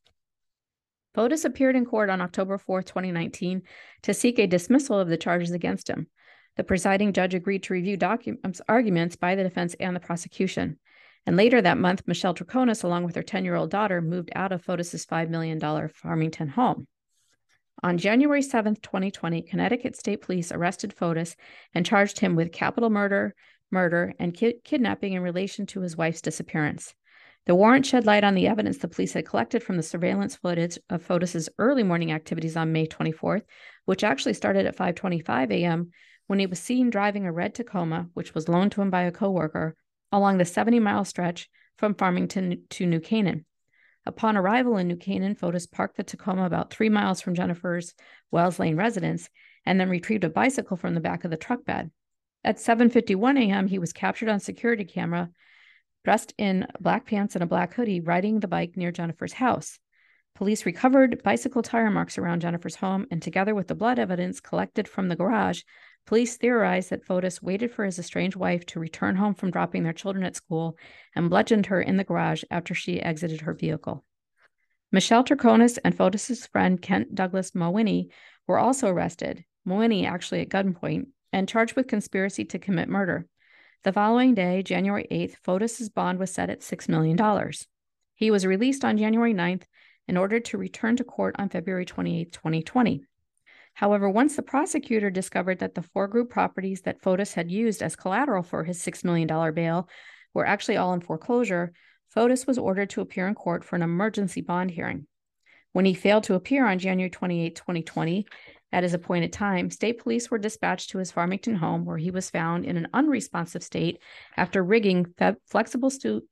[1.14, 3.64] Fotis appeared in court on October 4, 2019,
[4.04, 6.08] to seek a dismissal of the charges against him.
[6.58, 10.78] The presiding judge agreed to review documents arguments by the defense and the prosecution.
[11.26, 14.52] And later that month, Michelle Troconis, along with her 10 year old daughter, moved out
[14.52, 15.60] of Fotis's $5 million
[15.90, 16.88] Farmington home.
[17.82, 21.36] On January 7, 2020, Connecticut State Police arrested Fotis
[21.74, 23.36] and charged him with capital murder,
[23.72, 26.94] murder, and ki- kidnapping in relation to his wife's disappearance.
[27.46, 30.78] The warrant shed light on the evidence the police had collected from the surveillance footage
[30.90, 33.44] of Fotis's early morning activities on May 24th,
[33.86, 35.92] which actually started at 5:25 a.m.
[36.30, 39.12] when he was seen driving a red Tacoma, which was loaned to him by a
[39.12, 39.76] coworker,
[40.12, 43.46] along the 70-mile stretch from Farmington to New Canaan.
[44.06, 47.96] Upon arrival in New Canaan, Fotis parked the Tacoma about three miles from Jennifer's
[48.30, 49.28] Wells Lane residence
[49.66, 51.90] and then retrieved a bicycle from the back of the truck bed.
[52.44, 55.32] At 7:51 a.m., he was captured on security camera
[56.06, 59.80] dressed in black pants and a black hoodie, riding the bike near Jennifer's house.
[60.36, 64.88] Police recovered bicycle tire marks around Jennifer's home, and together with the blood evidence collected
[64.88, 65.64] from the garage,
[66.10, 69.94] police theorized that Fotis waited for his estranged wife to return home from dropping their
[69.94, 70.76] children at school
[71.16, 74.04] and bludgeoned her in the garage after she exited her vehicle.
[74.92, 78.08] Michelle Troconis and Fotis's friend Kent Douglas Mawhinney
[78.48, 83.28] were also arrested, Mawhinney actually at gunpoint, and charged with conspiracy to commit murder.
[83.84, 87.20] The following day, January 8th, Fotis's bond was set at $6 million.
[88.16, 89.66] He was released on January 9th
[90.08, 93.04] in order to return to court on February 28, 2020.
[93.80, 97.96] However, once the prosecutor discovered that the Fore Group properties that Fotis had used as
[97.96, 99.88] collateral for his $6 million bail
[100.34, 101.72] were actually all in foreclosure,
[102.14, 105.08] Fotis was ordered to appear in court for an emergency bond hearing.
[105.72, 108.28] When he failed to appear on January 28, 2020,
[108.74, 112.30] at his appointed time, state police were dispatched to his Farmington home, where he was
[112.30, 114.02] found in an unresponsive state
[114.36, 115.06] after rigging
[115.48, 116.28] flexible, stu-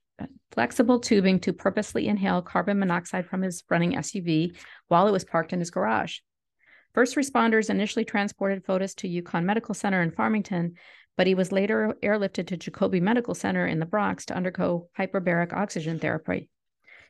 [0.52, 4.54] flexible tubing to purposely inhale carbon monoxide from his running SUV
[4.90, 6.18] while it was parked in his garage.
[6.98, 10.74] First responders initially transported Fotis to UConn Medical Center in Farmington,
[11.16, 15.54] but he was later airlifted to Jacobi Medical Center in the Bronx to undergo hyperbaric
[15.54, 16.50] oxygen therapy.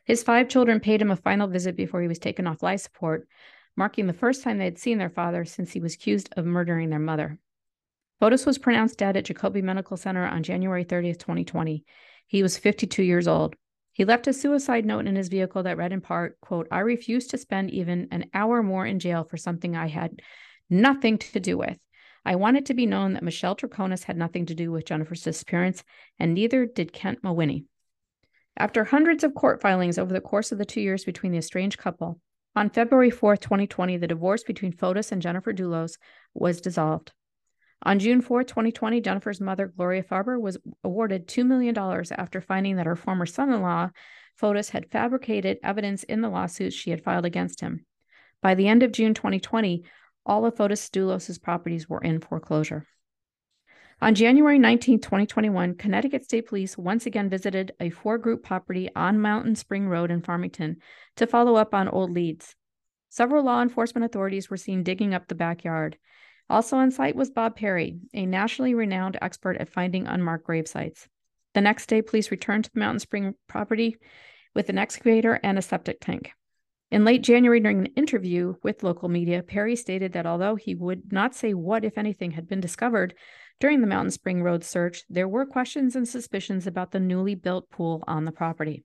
[0.04, 3.26] His five children paid him a final visit before he was taken off life support,
[3.76, 6.90] marking the first time they had seen their father since he was accused of murdering
[6.90, 7.38] their mother.
[8.20, 11.86] Fotis was pronounced dead at Jacobi Medical Center on January 30, 2020.
[12.26, 13.56] He was 52 years old.
[13.98, 17.26] He left a suicide note in his vehicle that read in part, quote, I refuse
[17.26, 20.22] to spend even an hour more in jail for something I had
[20.70, 21.76] nothing to do with.
[22.24, 25.24] I want it to be known that Michelle Troconis had nothing to do with Jennifer's
[25.24, 25.82] disappearance,
[26.16, 27.64] and neither did Kent Mawhinney.
[28.56, 31.78] After hundreds of court filings over the course of the two years between the estranged
[31.78, 32.20] couple,
[32.54, 35.98] on February 4, 2020, the divorce between Fotis and Jennifer Dulos
[36.34, 37.10] was dissolved.
[37.82, 42.86] On June 4, 2020, Jennifer's mother, Gloria Farber, was awarded $2 million after finding that
[42.86, 43.90] her former son in law,
[44.40, 47.86] Fotis, had fabricated evidence in the lawsuits she had filed against him.
[48.42, 49.84] By the end of June 2020,
[50.26, 52.86] all of Fotis Dulos' properties were in foreclosure.
[54.00, 59.20] On January 19, 2021, Connecticut State Police once again visited a Fore Group property on
[59.20, 60.76] Mountain Spring Road in Farmington
[61.16, 62.54] to follow up on old leads.
[63.08, 65.96] Several law enforcement authorities were seen digging up the backyard.
[66.50, 71.08] Also on site was Bob Perry, a nationally renowned expert at finding unmarked grave sites.
[71.54, 73.96] The next day, police returned to the Mountain Spring property
[74.54, 76.32] with an excavator and a septic tank.
[76.90, 81.12] In late January, during an interview with local media, Perry stated that although he would
[81.12, 83.14] not say what, if anything, had been discovered,
[83.60, 87.68] during the Mountain Spring Road search, there were questions and suspicions about the newly built
[87.70, 88.84] pool on the property.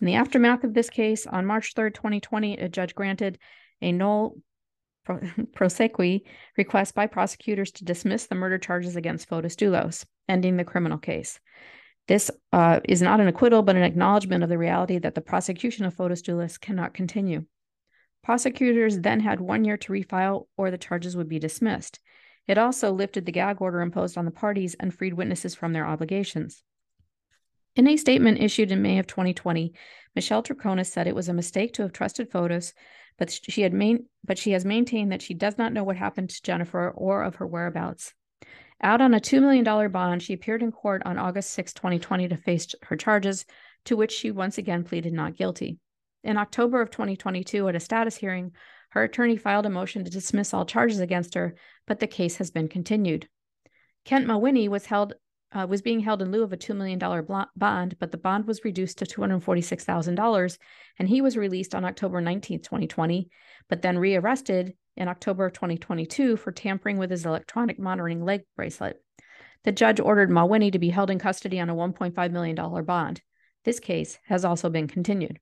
[0.00, 3.38] In the aftermath of this case, on March 3, 2020, a judge granted
[3.80, 4.40] a nolle
[5.08, 6.22] prosequi
[6.56, 11.40] request by prosecutors to dismiss the murder charges against Fotis Dulos, ending the criminal case.
[12.08, 15.84] This uh, is not an acquittal, but an acknowledgement of the reality that the prosecution
[15.84, 17.44] of Fotis Dulos cannot continue.
[18.22, 22.00] Prosecutors then had one year to refile, or the charges would be dismissed.
[22.46, 25.86] It also lifted the gag order imposed on the parties and freed witnesses from their
[25.86, 26.62] obligations.
[27.74, 29.72] In a statement issued in May of 2020,
[30.14, 32.74] Michelle Troconis said it was a mistake to have trusted Fotis,
[33.18, 36.30] but she had main, but she has maintained that she does not know what happened
[36.30, 38.14] to Jennifer or of her whereabouts.
[38.82, 42.36] Out on a $2 million bond, she appeared in court on August 6, 2020 to
[42.36, 43.44] face her charges,
[43.84, 45.78] to which she once again pleaded not guilty.
[46.24, 48.52] In October of 2022, at a status hearing,
[48.90, 51.54] her attorney filed a motion to dismiss all charges against her,
[51.86, 53.28] but the case has been continued.
[54.04, 55.14] Kent Mawhinney was held
[55.54, 56.98] uh, was being held in lieu of a $2 million
[57.56, 60.58] bond, but the bond was reduced to $246,000,
[60.98, 63.28] and he was released on October 19, 2020,
[63.68, 69.02] but then rearrested in October of 2022 for tampering with his electronic monitoring leg bracelet.
[69.64, 73.22] The judge ordered Mawhinney to be held in custody on a $1.5 million bond.
[73.64, 75.38] This case has also been continued.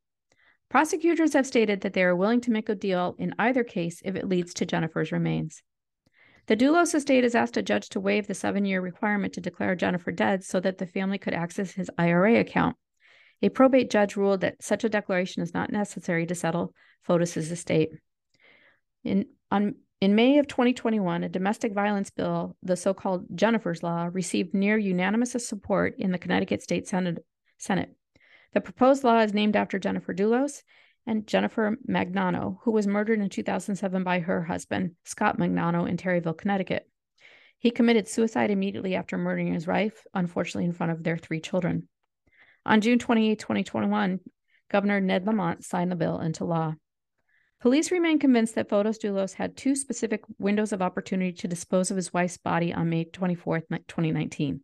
[0.69, 4.15] Prosecutors have stated that they are willing to make a deal in either case if
[4.15, 5.63] it leads to Jennifer's remains.
[6.51, 9.77] The Dulos estate has asked a judge to waive the seven year requirement to declare
[9.77, 12.75] Jennifer dead so that the family could access his IRA account.
[13.41, 16.75] A probate judge ruled that such a declaration is not necessary to settle
[17.07, 17.91] Fotis's estate.
[19.05, 24.09] In, on, in May of 2021, a domestic violence bill, the so called Jennifer's Law,
[24.13, 27.25] received near unanimous support in the Connecticut State Senate.
[27.59, 27.95] Senate.
[28.55, 30.65] The proposed law is named after Jennifer Dulos
[31.07, 36.37] and Jennifer Magnano, who was murdered in 2007 by her husband, Scott Magnano, in Terryville,
[36.37, 36.89] Connecticut.
[37.59, 41.89] He committed suicide immediately after murdering his wife, unfortunately, in front of their three children.
[42.65, 44.21] On June 28, 2021,
[44.71, 46.75] Governor Ned Lamont signed the bill into law.
[47.61, 51.97] Police remain convinced that Fotis Dulos had two specific windows of opportunity to dispose of
[51.97, 54.63] his wife's body on May 24, 2019.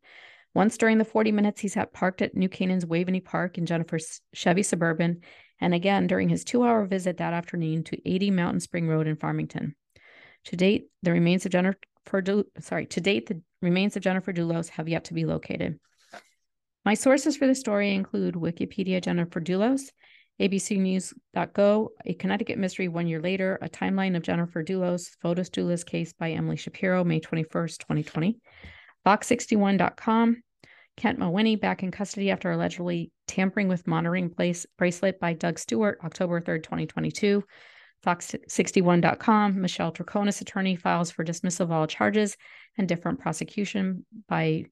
[0.54, 4.22] Once during the 40 minutes he sat parked at New Canaan's Waveney Park in Jennifer's
[4.32, 5.20] Chevy Suburban,
[5.60, 9.16] and again during his two hour visit that afternoon to 80 Mountain Spring Road in
[9.16, 9.74] Farmington.
[10.46, 14.68] To date, the remains of Jennifer Du- sorry, to date, the remains of Jennifer Dulos
[14.70, 15.78] have yet to be located.
[16.84, 19.90] My sources for the story include Wikipedia Jennifer Dulos,
[20.40, 26.12] abcnews.go, A Connecticut Mystery One Year Later, a timeline of Jennifer Dulos, Fotis Dulos case
[26.12, 28.38] by Emily Shapiro, May 21st, 2020,
[29.04, 30.42] Fox61.com,
[30.96, 35.98] Kent Mawhinney back in custody after allegedly tampering with monitoring place bracelet by Doug Stewart,
[36.04, 37.44] October 3rd, 2022.
[38.04, 42.36] Fox61.com, Michelle Troconis attorney files for dismissal of all charges
[42.78, 44.64] and different prosecution by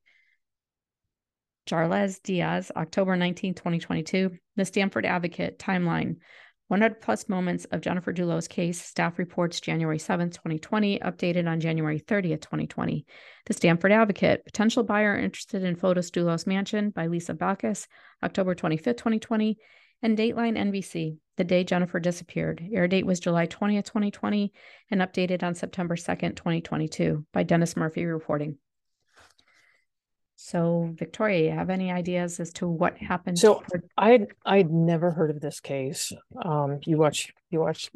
[1.66, 4.31] Jarlez Diaz, October 19, 2022.
[4.57, 6.16] The Stamford Advocate timeline
[6.75, 12.01] 100 plus moments of Jennifer Dulos case, staff reports January 7th, 2020, updated on January
[12.01, 13.07] 30th, 2020.
[13.47, 17.87] The Stamford Advocate, potential buyer interested in Fotis Dulos Mansion by Lisa Backus,
[18.25, 19.57] October 25th, 2020.
[20.03, 22.66] And Dateline NBC, the day Jennifer disappeared.
[22.75, 24.53] Air date was July 20th, 2020,
[24.91, 28.59] and updated on September 2nd, 2022, by Dennis Murphy reporting.
[30.45, 33.39] So, Victoria, you have any ideas as to what happened?
[33.39, 33.63] So
[33.97, 36.13] I'd I'd never heard of this case.
[36.37, 37.91] Um, you watch you watch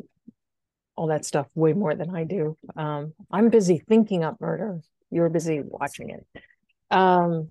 [0.96, 2.56] all that stuff way more than I do.
[2.74, 4.80] Um, I'm busy thinking up murder.
[5.10, 6.42] You're busy watching it.
[6.90, 7.50] Um,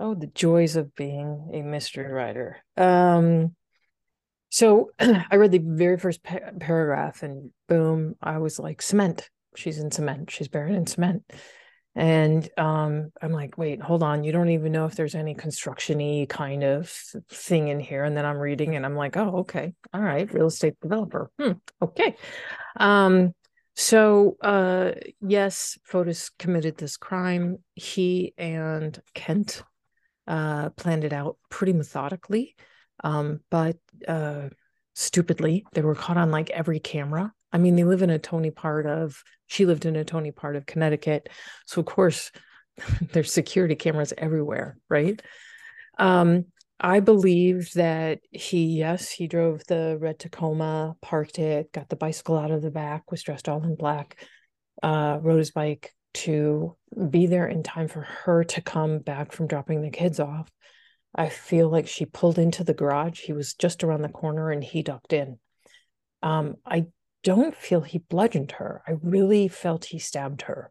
[0.00, 2.64] oh, the joys of being a mystery writer.
[2.78, 3.54] Um,
[4.48, 9.28] so I read the very first pa- paragraph, and boom, I was like, cement.
[9.54, 10.30] She's in cement.
[10.30, 11.24] She's buried in cement
[11.96, 16.28] and um, i'm like wait hold on you don't even know if there's any constructiony
[16.28, 16.88] kind of
[17.28, 18.04] thing in here?
[18.04, 21.52] And then i'm reading and i'm like oh okay all right real estate developer hmm,
[21.80, 22.16] okay.
[22.76, 23.34] Um,
[23.76, 27.58] so uh, yes fotis committed this crime.
[27.74, 29.62] He and kent
[30.26, 32.54] uh, planned it out pretty methodically
[33.02, 33.76] um, but
[34.06, 34.48] uh,
[34.94, 38.50] stupidly they were caught on like every camera I mean, they live in a Tony
[38.50, 41.28] part of, she lived in a Tony part of Connecticut.
[41.66, 42.32] So, of course,
[43.12, 45.22] there's security cameras everywhere, right?
[45.96, 46.46] Um,
[46.80, 52.36] I believe that he, yes, he drove the red Tacoma, parked it, got the bicycle
[52.36, 54.26] out of the back, was dressed all in black,
[54.82, 56.76] uh, rode his bike to
[57.10, 60.50] be there in time for her to come back from dropping the kids off.
[61.14, 63.20] I feel like she pulled into the garage.
[63.20, 65.38] He was just around the corner and he ducked in.
[66.20, 66.86] Um, I
[67.24, 68.82] don't feel he bludgeoned her.
[68.86, 70.70] I really felt he stabbed her.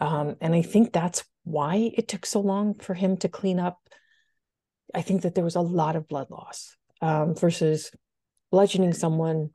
[0.00, 3.78] Um, and I think that's why it took so long for him to clean up.
[4.94, 7.90] I think that there was a lot of blood loss um, versus
[8.50, 9.50] bludgeoning someone.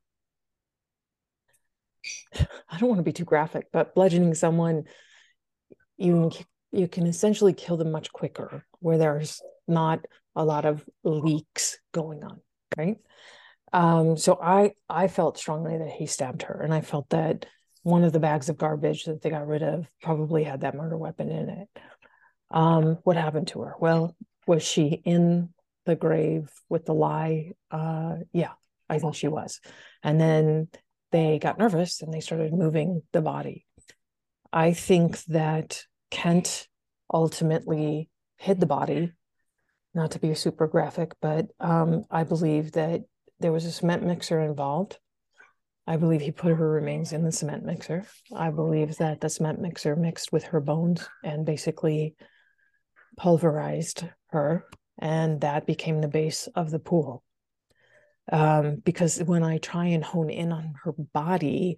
[2.36, 4.84] I don't want to be too graphic, but bludgeoning someone,
[5.98, 6.32] you
[6.72, 10.06] you can essentially kill them much quicker, where there's not
[10.36, 12.42] a lot of leaks going on,
[12.78, 12.98] right?
[13.76, 17.45] Um, so I I felt strongly that he stabbed her, and I felt that
[17.84, 20.97] one of the bags of garbage that they got rid of probably had that murder
[20.97, 21.67] weapon in it.
[22.51, 23.76] Um, what happened to her?
[23.78, 24.15] Well,
[24.47, 25.49] was she in
[25.86, 27.51] the grave with the lie?
[27.69, 28.53] Uh, yeah,
[28.89, 29.59] I think she was.
[30.01, 30.69] And then
[31.11, 33.65] they got nervous and they started moving the body.
[34.53, 36.69] I think that Kent
[37.13, 39.11] ultimately hid the body.
[39.93, 43.01] Not to be super graphic, but um, I believe that
[43.40, 44.98] there was a cement mixer involved.
[45.88, 48.06] I believe he put her remains in the cement mixer.
[48.36, 52.16] I believe that the cement mixer mixed with her bones and basically
[53.18, 54.66] pulverized her,
[55.00, 57.24] and that became the base of the pool.
[58.32, 61.78] Um, because when I try and hone in on her body,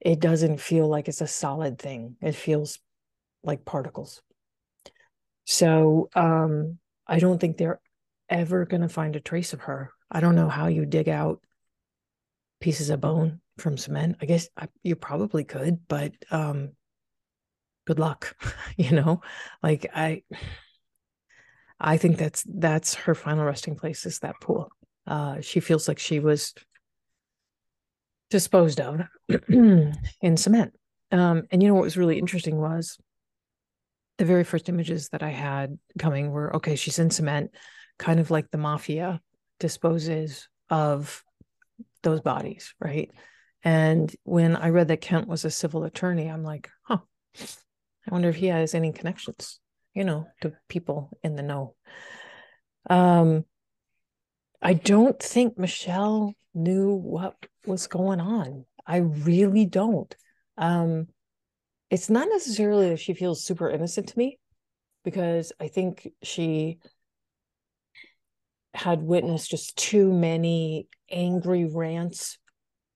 [0.00, 2.16] it doesn't feel like it's a solid thing.
[2.20, 2.80] It feels
[3.44, 4.20] like particles.
[5.44, 7.80] So um, I don't think they're
[8.28, 9.92] ever going to find a trace of her.
[10.10, 11.40] I don't know how you dig out
[12.60, 14.16] pieces of bone from cement.
[14.20, 16.70] I guess I, you probably could, but um,
[17.86, 18.36] good luck
[18.76, 19.22] you know?
[19.62, 20.22] Like i
[21.78, 24.70] i think that's that's her final resting place is that pool.
[25.06, 26.54] Uh she feels like she was
[28.30, 29.02] disposed of
[29.48, 30.72] in cement.
[31.12, 32.98] Um and you know what was really interesting was
[34.18, 37.50] the very first images that i had coming were okay she's in cement
[37.98, 39.20] kind of like the mafia
[39.58, 41.22] disposes of
[42.02, 43.10] those bodies right
[43.64, 46.98] and when i read that kent was a civil attorney i'm like huh
[48.08, 49.58] I wonder if he has any connections,
[49.94, 51.74] you know, to people in the know.
[52.88, 53.44] Um,
[54.62, 57.34] I don't think Michelle knew what
[57.66, 58.64] was going on.
[58.86, 60.14] I really don't.
[60.56, 61.08] Um,
[61.90, 64.38] it's not necessarily that she feels super innocent to me,
[65.04, 66.78] because I think she
[68.76, 72.38] had witnessed just too many angry rants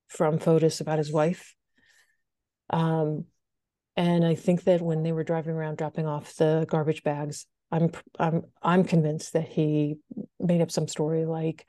[0.08, 1.54] from Fotis about his wife.
[2.70, 3.24] Um,
[3.96, 7.90] and I think that when they were driving around dropping off the garbage bags, I'm
[8.18, 9.96] I'm I'm convinced that he
[10.38, 11.66] made up some story like,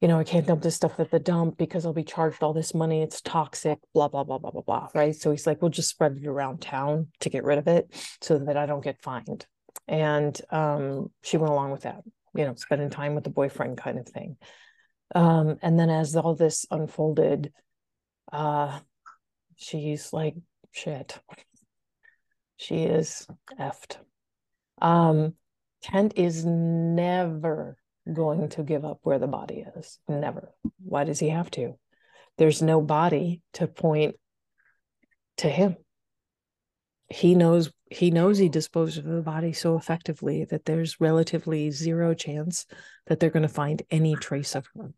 [0.00, 2.52] you know, I can't dump this stuff at the dump because I'll be charged all
[2.52, 3.02] this money.
[3.02, 4.88] It's toxic, blah, blah, blah, blah, blah, blah.
[4.94, 5.14] Right.
[5.14, 7.88] So he's like, we'll just spread it around town to get rid of it
[8.20, 9.46] so that I don't get fined.
[9.88, 12.02] And um, she went along with that,
[12.34, 14.36] you know, spending time with the boyfriend kind of thing.
[15.14, 17.52] Um, and then as all this unfolded,
[18.32, 18.78] uh,
[19.56, 20.34] she's like
[20.70, 21.18] shit.
[22.56, 23.26] She is
[23.58, 23.96] effed.
[24.80, 25.34] Um,
[25.82, 27.76] Kent is never
[28.10, 29.98] going to give up where the body is.
[30.08, 30.52] Never.
[30.82, 31.76] Why does he have to?
[32.38, 34.16] There's no body to point
[35.38, 35.76] to him.
[37.08, 42.14] He knows he knows he disposed of the body so effectively that there's relatively zero
[42.14, 42.66] chance
[43.06, 44.92] that they're going to find any trace of her.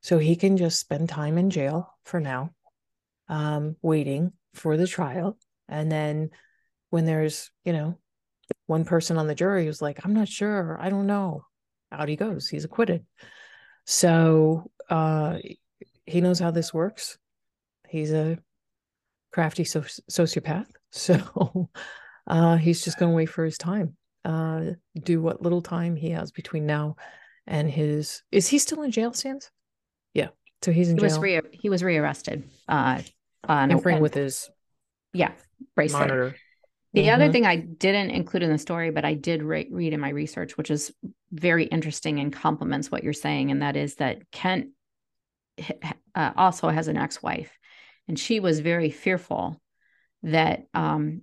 [0.00, 2.50] So he can just spend time in jail for now,
[3.28, 5.38] um, waiting for the trial.
[5.68, 6.30] And then
[6.90, 7.98] when there's, you know,
[8.66, 11.44] one person on the jury who's like, I'm not sure, I don't know,
[11.92, 12.48] out he goes.
[12.48, 13.04] He's acquitted.
[13.86, 15.38] So uh,
[16.04, 17.18] he knows how this works.
[17.88, 18.38] He's a
[19.32, 20.66] crafty so- sociopath.
[20.90, 21.68] So
[22.28, 24.62] uh, he's just going to wait for his time, uh,
[25.02, 26.96] do what little time he has between now
[27.46, 28.22] and his.
[28.30, 29.50] Is he still in jail, Stans?
[30.14, 30.28] Yeah.
[30.62, 31.08] So he's in he jail.
[31.08, 32.44] Was re- he was rearrested.
[32.68, 33.00] Uh,
[33.44, 34.50] on tampering with his
[35.12, 35.32] yeah
[35.74, 36.08] bracelet.
[36.08, 36.36] Monitor.
[36.94, 37.14] The mm-hmm.
[37.14, 40.08] other thing I didn't include in the story, but I did re- read in my
[40.08, 40.92] research, which is
[41.30, 44.68] very interesting and complements what you're saying, and that is that Kent
[46.14, 47.56] uh, also has an ex-wife,
[48.08, 49.60] and she was very fearful
[50.22, 51.22] that um,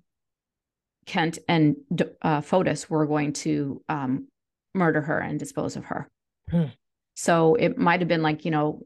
[1.06, 1.76] Kent and
[2.22, 4.28] uh, Fotis were going to um,
[4.74, 6.10] murder her and dispose of her.
[6.50, 6.66] Hmm.
[7.14, 8.82] So it might have been like you know,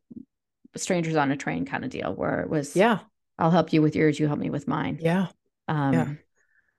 [0.76, 3.00] strangers on a train kind of deal, where it was yeah,
[3.38, 4.20] I'll help you with yours.
[4.20, 5.00] You help me with mine.
[5.02, 5.28] Yeah.
[5.68, 6.08] Um, yeah.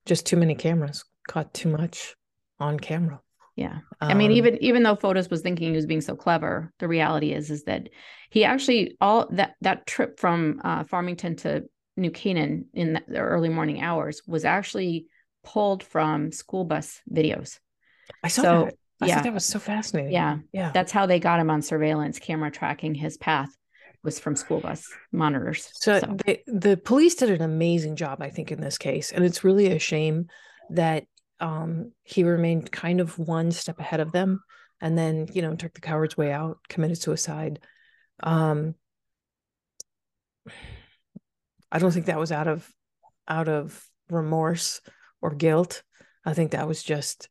[0.07, 1.05] Just too many cameras.
[1.29, 2.15] Caught too much
[2.59, 3.21] on camera.
[3.57, 3.79] Yeah.
[4.01, 6.73] Um, I mean, um, even even though Fotis was thinking he was being so clever,
[6.79, 7.89] the reality is is that
[8.31, 11.65] he actually all that that trip from uh, Farmington to
[11.97, 15.07] New Canaan in the early morning hours was actually
[15.43, 17.59] pulled from school bus videos.
[18.23, 18.75] I saw so, that.
[19.03, 20.13] I yeah, that was so fascinating.
[20.13, 20.73] Yeah, yeah.
[20.73, 23.49] That's how they got him on surveillance camera tracking his path
[24.03, 25.71] was from school bus monitors.
[25.75, 26.17] So, so.
[26.27, 29.13] The, the police did an amazing job, I think, in this case.
[29.13, 30.29] And it's really a shame
[30.71, 31.05] that
[31.39, 34.43] um, he remained kind of one step ahead of them
[34.81, 37.61] and then, you know, took the coward's way out, committed suicide.
[38.23, 38.75] Um,
[41.73, 42.69] I don't think that was out of
[43.29, 44.81] out of remorse
[45.23, 45.83] or guilt.
[46.25, 47.29] I think that was just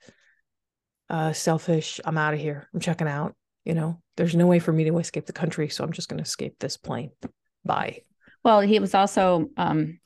[1.10, 2.00] uh, selfish.
[2.06, 2.68] I'm out of here.
[2.74, 3.36] I'm checking out
[3.70, 6.18] you know there's no way for me to escape the country so i'm just going
[6.18, 7.12] to escape this plane
[7.64, 8.00] bye
[8.44, 9.99] well he was also um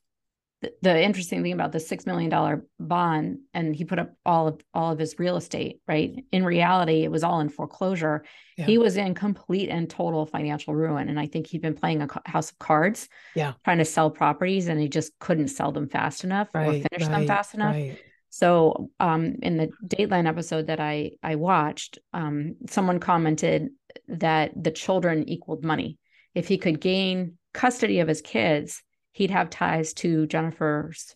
[0.63, 4.47] the, the interesting thing about the six million dollar bond and he put up all
[4.47, 8.23] of all of his real estate right in reality it was all in foreclosure
[8.57, 8.65] yeah.
[8.65, 12.07] he was in complete and total financial ruin and i think he'd been playing a
[12.25, 16.23] house of cards yeah trying to sell properties and he just couldn't sell them fast
[16.23, 17.99] enough right, or finish right, them fast enough right.
[18.35, 23.69] So um, in the Dateline episode that I I watched, um, someone commented
[24.07, 25.99] that the children equaled money.
[26.33, 28.81] If he could gain custody of his kids,
[29.13, 31.15] he'd have ties to Jennifer's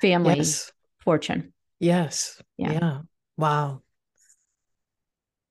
[0.00, 0.70] family yes.
[0.98, 1.52] fortune.
[1.80, 2.40] Yes.
[2.56, 2.72] Yeah.
[2.72, 2.98] yeah.
[3.36, 3.82] Wow.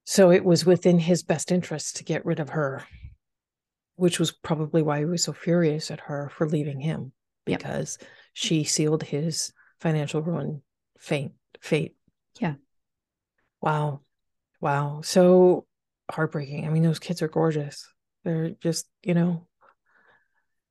[0.06, 2.84] So it was within his best interest to get rid of her,
[3.96, 7.12] which was probably why he was so furious at her for leaving him
[7.46, 8.10] because yep.
[8.34, 10.62] she sealed his financial ruin
[10.98, 11.96] fate fate
[12.40, 12.54] yeah
[13.62, 14.02] wow
[14.62, 15.66] wow so
[16.10, 17.88] heartbreaking i mean those kids are gorgeous
[18.24, 19.46] they're just you know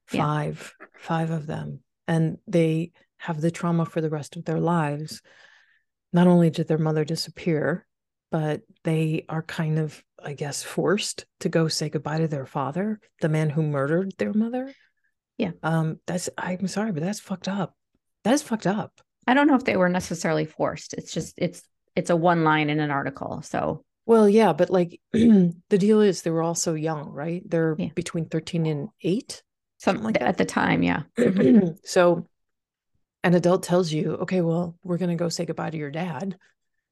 [0.07, 0.87] five yeah.
[0.99, 5.23] five of them and they have the trauma for the rest of their lives.
[6.13, 7.87] Not only did their mother disappear,
[8.31, 13.01] but they are kind of, I guess, forced to go say goodbye to their father,
[13.21, 14.73] the man who murdered their mother.
[15.39, 15.53] Yeah.
[15.63, 17.75] Um, that's I'm sorry, but that's fucked up.
[18.23, 18.93] That's fucked up.
[19.27, 20.95] I don't know if they were necessarily forced.
[20.95, 21.63] It's just it's
[21.97, 23.43] it's a one line in an article.
[23.43, 27.43] So well, yeah, but like the deal is they were all so young, right?
[27.49, 27.89] They're Yeah.
[27.95, 29.43] between 13 and 8.
[29.85, 30.29] Some Something like that.
[30.29, 31.03] at the time, yeah.
[31.85, 32.27] so
[33.23, 36.39] an adult tells you, okay, well, we're going to go say goodbye to your dad.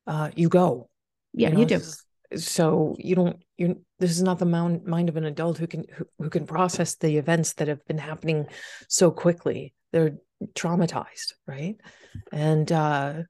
[0.06, 0.90] Uh, you go.
[1.32, 1.80] Yeah, you, know, do.
[2.36, 5.86] So you don't, you, this is not the mind, mind of an adult who can,
[5.90, 8.46] who, who can process the events that have been happening
[8.88, 9.72] so quickly.
[9.92, 10.18] They're
[10.52, 11.76] traumatized, right?
[12.30, 13.22] And, uh,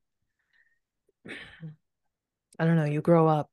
[2.59, 3.49] I don't know, you grow up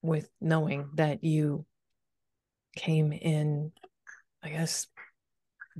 [0.00, 1.66] with knowing that you
[2.74, 3.72] came in,
[4.42, 4.86] I guess,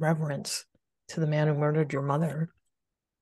[0.00, 0.64] reverence
[1.08, 2.50] to the man who murdered your mother.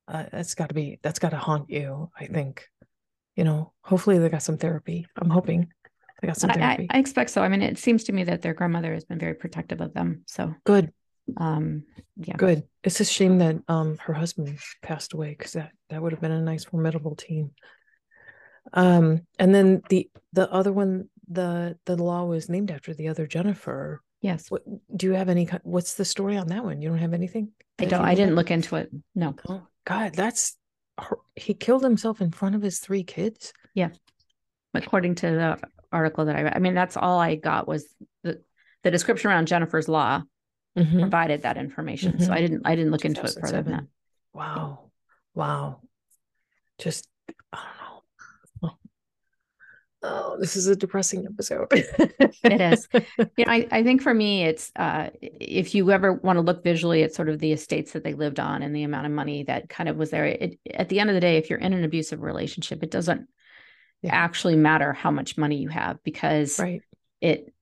[0.07, 2.67] Uh, that's got to be, that's got to haunt you, I think.
[3.37, 5.07] You know, hopefully they got some therapy.
[5.17, 5.69] I'm hoping
[6.21, 6.87] they got some I, I, therapy.
[6.91, 7.43] I expect so.
[7.43, 10.23] I mean, it seems to me that their grandmother has been very protective of them.
[10.27, 10.93] So good,
[11.37, 11.85] um
[12.17, 12.37] yeah.
[12.37, 12.65] good.
[12.83, 16.33] It's a shame that um her husband passed away because that that would have been
[16.33, 17.53] a nice formidable team.
[18.73, 23.27] Um, and then the the other one, the the law was named after the other
[23.27, 24.03] Jennifer.
[24.21, 24.51] Yes.
[24.51, 24.63] What
[24.95, 25.45] do you have any?
[25.63, 26.83] What's the story on that one?
[26.83, 27.53] You don't have anything?
[27.79, 28.91] I don't I didn't look into it.
[29.15, 29.37] No.
[29.49, 30.57] Oh God, that's
[31.37, 33.53] he killed himself in front of his three kids.
[33.75, 33.91] Yeah,
[34.75, 35.59] according to the
[35.93, 36.57] article that I read.
[36.57, 37.87] I mean, that's all I got was
[38.25, 38.43] the
[38.83, 40.23] the description around Jennifer's law
[40.77, 41.01] Mhm.
[41.01, 42.19] provided that information.
[42.19, 42.35] So Mhm.
[42.35, 43.85] I didn't I didn't look into it further than that.
[44.35, 44.91] Wow,
[45.35, 45.81] wow,
[46.79, 47.09] just
[47.53, 47.77] I don't
[48.63, 48.71] know.
[48.71, 48.79] Oh,
[50.03, 51.67] oh, this is a depressing episode.
[51.71, 52.89] It is.
[53.37, 56.63] You know, I, I think for me, it's uh, if you ever want to look
[56.65, 59.45] visually at sort of the estates that they lived on and the amount of money
[59.45, 60.25] that kind of was there.
[60.25, 63.29] It, at the end of the day, if you're in an abusive relationship, it doesn't
[64.03, 64.15] Yeah.
[64.15, 66.83] actually matter how much money you have because right.
[67.21, 67.53] it,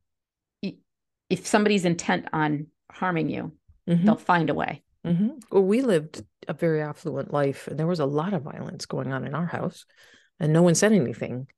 [1.29, 3.53] if somebody's intent on harming you,
[3.89, 4.05] Mhm.
[4.05, 4.83] they'll find a way.
[5.05, 5.43] Mhm.
[5.51, 9.13] Well, we lived a very affluent life, and there was a lot of violence going
[9.13, 9.85] on in our house,
[10.39, 11.49] and no one said anything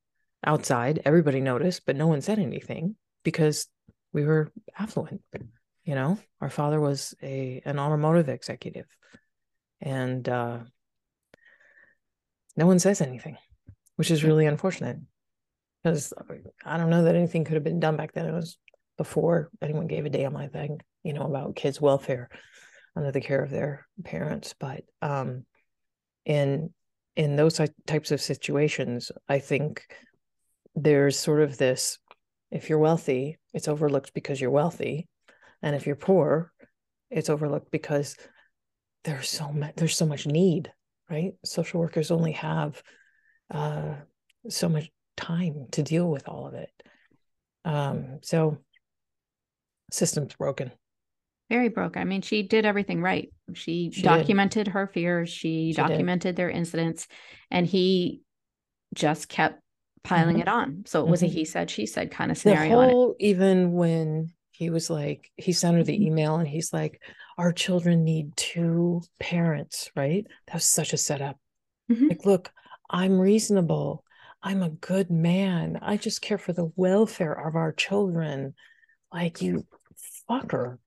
[0.44, 1.02] outside.
[1.04, 3.66] Everybody noticed, but no one said anything because
[4.12, 5.22] we were affluent.
[5.84, 8.86] You know, our father was a an automotive executive,
[9.80, 10.58] and uh,
[12.56, 13.36] no one says anything,
[13.96, 14.98] which is really unfortunate
[15.82, 16.12] because
[16.64, 18.26] I don't know that anything could have been done back then.
[18.26, 18.58] It was
[18.96, 22.28] before anyone gave a damn, I think, you know, about kids' welfare
[22.96, 24.54] under the care of their parents.
[24.58, 25.44] But um,
[26.24, 26.70] in
[27.16, 29.82] in those types of situations, I think
[30.82, 31.98] there's sort of this:
[32.50, 35.08] if you're wealthy, it's overlooked because you're wealthy,
[35.62, 36.52] and if you're poor,
[37.10, 38.16] it's overlooked because
[39.04, 40.72] there's so much there's so much need,
[41.10, 41.32] right?
[41.44, 42.82] Social workers only have
[43.52, 43.94] uh,
[44.48, 46.70] so much time to deal with all of it.
[47.64, 48.58] Um, so
[49.90, 50.70] system's broken.
[51.50, 51.96] Very broke.
[51.96, 53.32] I mean, she did everything right.
[53.54, 54.08] She, She did.
[54.08, 55.30] documented her fears.
[55.30, 55.88] She, She did.
[55.88, 57.08] documented their incidents,
[57.50, 58.20] and he
[58.94, 59.60] just kept
[60.04, 60.42] piling Mhm.
[60.42, 60.82] it on.
[60.86, 61.30] So it was a Mhm.
[61.30, 62.80] he said, she said kind of scenario.
[62.80, 62.90] it.
[62.90, 67.00] whole even when he was like he sent her the email and he's like
[67.36, 71.38] our children need two parents right that was such a setup
[71.88, 72.08] Mhm.
[72.08, 72.50] like look
[72.90, 74.02] i'm reasonable
[74.42, 78.54] i'm a good man i just care for the welfare of our children
[79.12, 79.64] like you
[80.28, 80.78] fucker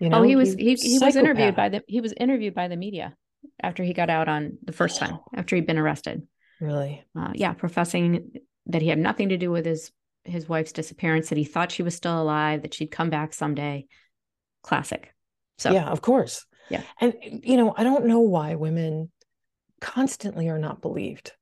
[0.00, 2.66] you know oh, he was he, he was interviewed by the he was interviewed by
[2.66, 3.14] the media
[3.62, 6.26] after he got out on the first time after he'd been arrested.
[6.60, 8.32] Really Uh, yeah, professing
[8.66, 9.92] that he had nothing to do with his
[10.24, 11.28] his wife's disappearance.
[11.28, 12.62] That he thought she was still alive.
[12.62, 13.86] That she'd come back someday.
[14.62, 15.12] Classic.
[15.58, 16.82] So yeah of course Yeah.
[17.00, 19.10] and you know i don't know why women
[19.80, 21.32] constantly are not believed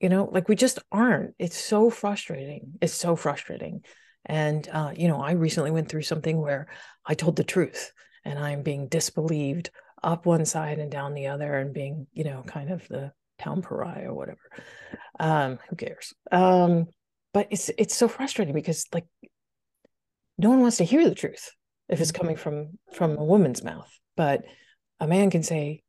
[0.00, 3.82] you know like we just aren't it's so frustrating it's so frustrating
[4.24, 6.68] and uh you know i recently went through something where
[7.04, 7.92] i told the truth
[8.24, 9.70] and i'm being disbelieved
[10.02, 13.62] up one side and down the other and being you know kind of the town
[13.62, 14.40] pariah or whatever.
[15.18, 16.14] Um who cares?
[16.30, 16.86] Um
[17.32, 19.06] but it's it's so frustrating because like
[20.38, 21.50] no one wants to hear the truth
[21.88, 24.42] if it's coming from from a woman's mouth but
[25.00, 25.82] a man can say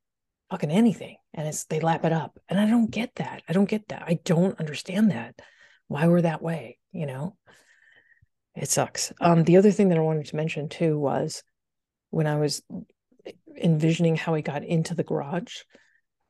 [0.49, 2.39] fucking anything and it's they lap it up.
[2.49, 3.43] And i don't get that.
[3.47, 4.03] I don't get that.
[4.05, 5.35] I don't understand that.
[5.87, 7.35] Why we're that way you know?
[8.55, 9.13] It sucks.
[9.21, 11.43] Um the other thing that i wanted to mention too was
[12.09, 12.61] when i was
[13.57, 15.57] envisioning how I got into the garage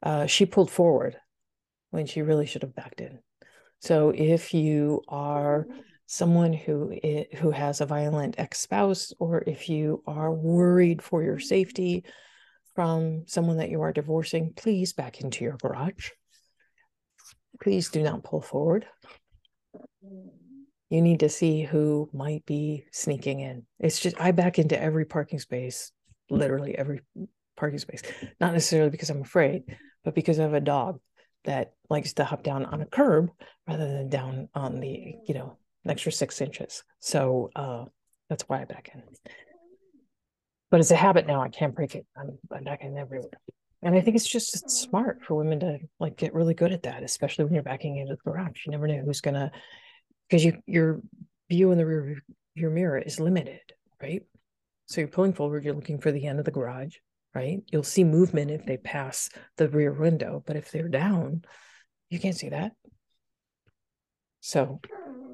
[0.04, 1.18] uh she pulled forward
[1.92, 3.20] when she really should have backed in
[3.80, 5.68] so if you are
[6.08, 6.98] someone who
[7.38, 12.06] who has a violent ex-spouse or if you are worried for your safety
[12.78, 16.12] from someone that you are divorcing, please back into your garage.
[17.60, 18.86] Please do not pull forward.
[20.92, 23.66] You need to see who might be sneaking in.
[23.80, 25.92] It's just, I back into every parking space,
[26.30, 27.02] literally every
[27.58, 28.02] parking space,
[28.40, 29.64] not necessarily because I'm afraid,
[30.04, 31.00] but because I have a dog
[31.44, 33.30] that likes to hop down on a curb
[33.68, 36.84] rather than down on the, you know, an extra six inches.
[37.00, 37.86] So uh,
[38.30, 39.02] that's why I back in.
[40.70, 41.42] But it's a habit now.
[41.42, 42.06] I can't break it.
[42.18, 43.30] I'm, I'm backing everywhere.
[43.82, 47.04] And I think it's just smart for women to like get really good at that,
[47.04, 48.66] especially when you're backing into the garage.
[48.66, 49.52] You never know who's gonna
[50.28, 51.02] because you your
[51.50, 52.18] view in the rear
[52.56, 53.62] your mirror is limited,
[54.02, 54.24] right?
[54.88, 56.96] So you're pulling forward, you're looking for the end of the garage,
[57.38, 57.62] right?
[57.72, 61.44] You'll see movement if they pass the rear window, but if they're down,
[62.10, 62.72] you can't see that.
[64.42, 64.82] So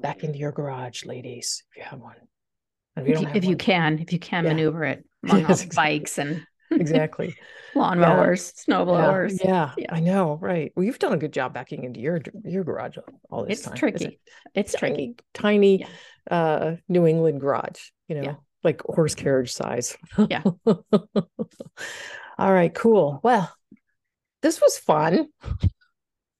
[0.02, 2.16] back into your garage, ladies, if you have one.
[2.96, 4.50] if, you, if you, can, if you can yeah.
[4.50, 5.76] maneuver it among yes, exactly.
[5.76, 7.34] bikes and exactly
[7.74, 8.74] lawnmowers, yeah.
[8.74, 9.42] snowblowers.
[9.42, 9.72] Yeah.
[9.78, 9.86] yeah.
[9.88, 10.72] I know, right.
[10.76, 12.98] Well, you've done a good job backing into your your garage
[13.30, 13.76] all this it's time.
[13.76, 14.04] Tricky.
[14.04, 14.20] It?
[14.54, 15.16] It's, tricky.
[15.32, 15.86] Tiny, tiny
[16.30, 19.96] uh New England garage, you know, like horse carriage size.
[20.28, 20.42] Yeah.
[20.66, 23.20] all right, cool.
[23.22, 23.52] Well,
[24.42, 25.28] this was fun.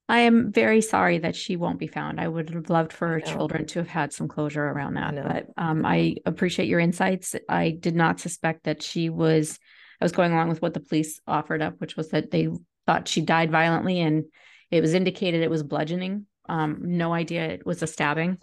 [0.09, 2.21] I am very sorry that she won't be found.
[2.21, 5.15] I would have loved for her children to have had some closure around that.
[5.15, 7.35] But um, I appreciate your insights.
[7.49, 9.59] I did not suspect that she was.
[10.01, 12.49] I was going along with what the police offered up, which was that they
[12.87, 14.25] thought she died violently, and
[14.71, 16.27] it was indicated it was bludgeoning.
[16.49, 18.39] Um, no idea it was a stabbing.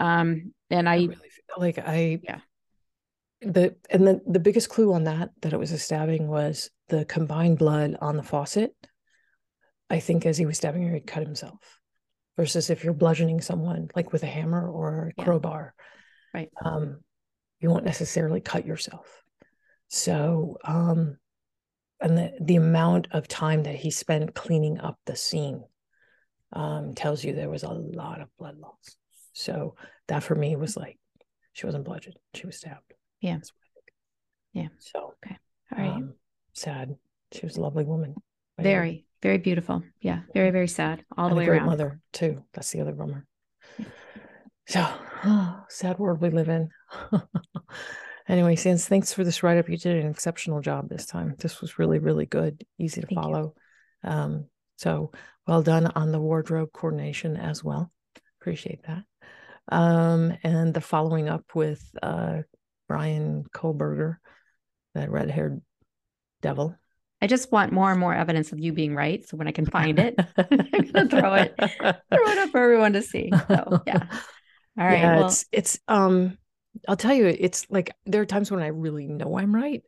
[0.00, 1.16] Um, and I, I really
[1.56, 2.40] like I yeah.
[3.42, 7.04] The and the the biggest clue on that that it was a stabbing was the
[7.04, 8.74] combined blood on the faucet
[9.88, 11.80] I think as he was stabbing her, he'd cut himself.
[12.36, 15.24] Versus if you're bludgeoning someone like with a hammer or a yeah.
[15.24, 15.74] crowbar,
[16.34, 16.50] right?
[16.62, 17.00] Um,
[17.60, 19.22] you won't necessarily cut yourself.
[19.88, 21.16] So, um,
[21.98, 25.64] and the the amount of time that he spent cleaning up the scene
[26.52, 28.96] um, tells you there was a lot of blood loss.
[29.32, 29.76] So
[30.08, 30.98] that for me was like
[31.54, 32.85] she wasn't bludgeoned; she was stabbed.
[33.20, 33.38] Yeah.
[34.52, 34.68] Yeah.
[34.78, 35.36] So okay.
[35.72, 35.92] All right.
[35.92, 36.14] Um,
[36.52, 36.96] sad.
[37.32, 38.14] She was a lovely woman.
[38.58, 39.82] Very, very beautiful.
[40.00, 41.66] Yeah, very, very sad all and the way great around.
[41.66, 42.42] Mother too.
[42.54, 43.26] That's the other bummer.
[44.68, 44.86] So
[45.24, 46.70] oh, sad world we live in.
[48.28, 49.68] anyway, Sans, thanks for this write up.
[49.68, 51.34] You did an exceptional job this time.
[51.38, 53.54] This was really, really good, easy to Thank follow.
[54.02, 54.46] Um,
[54.76, 55.12] so
[55.46, 57.92] well done on the wardrobe coordination as well.
[58.40, 59.04] Appreciate that.
[59.68, 62.42] Um, and the following up with uh,
[62.88, 64.16] Bryan Kohberger,
[64.94, 65.60] that red haired
[66.42, 66.76] devil.
[67.20, 69.26] I just want more and more evidence of you being right.
[69.26, 72.92] So when I can find it, I'm gonna throw it, throw it up for everyone
[72.92, 73.30] to see.
[73.48, 74.02] So yeah.
[74.78, 75.00] All right.
[75.00, 76.36] Yeah, well, it's it's um
[76.86, 79.82] I'll tell you, it's like there are times when I really know I'm right.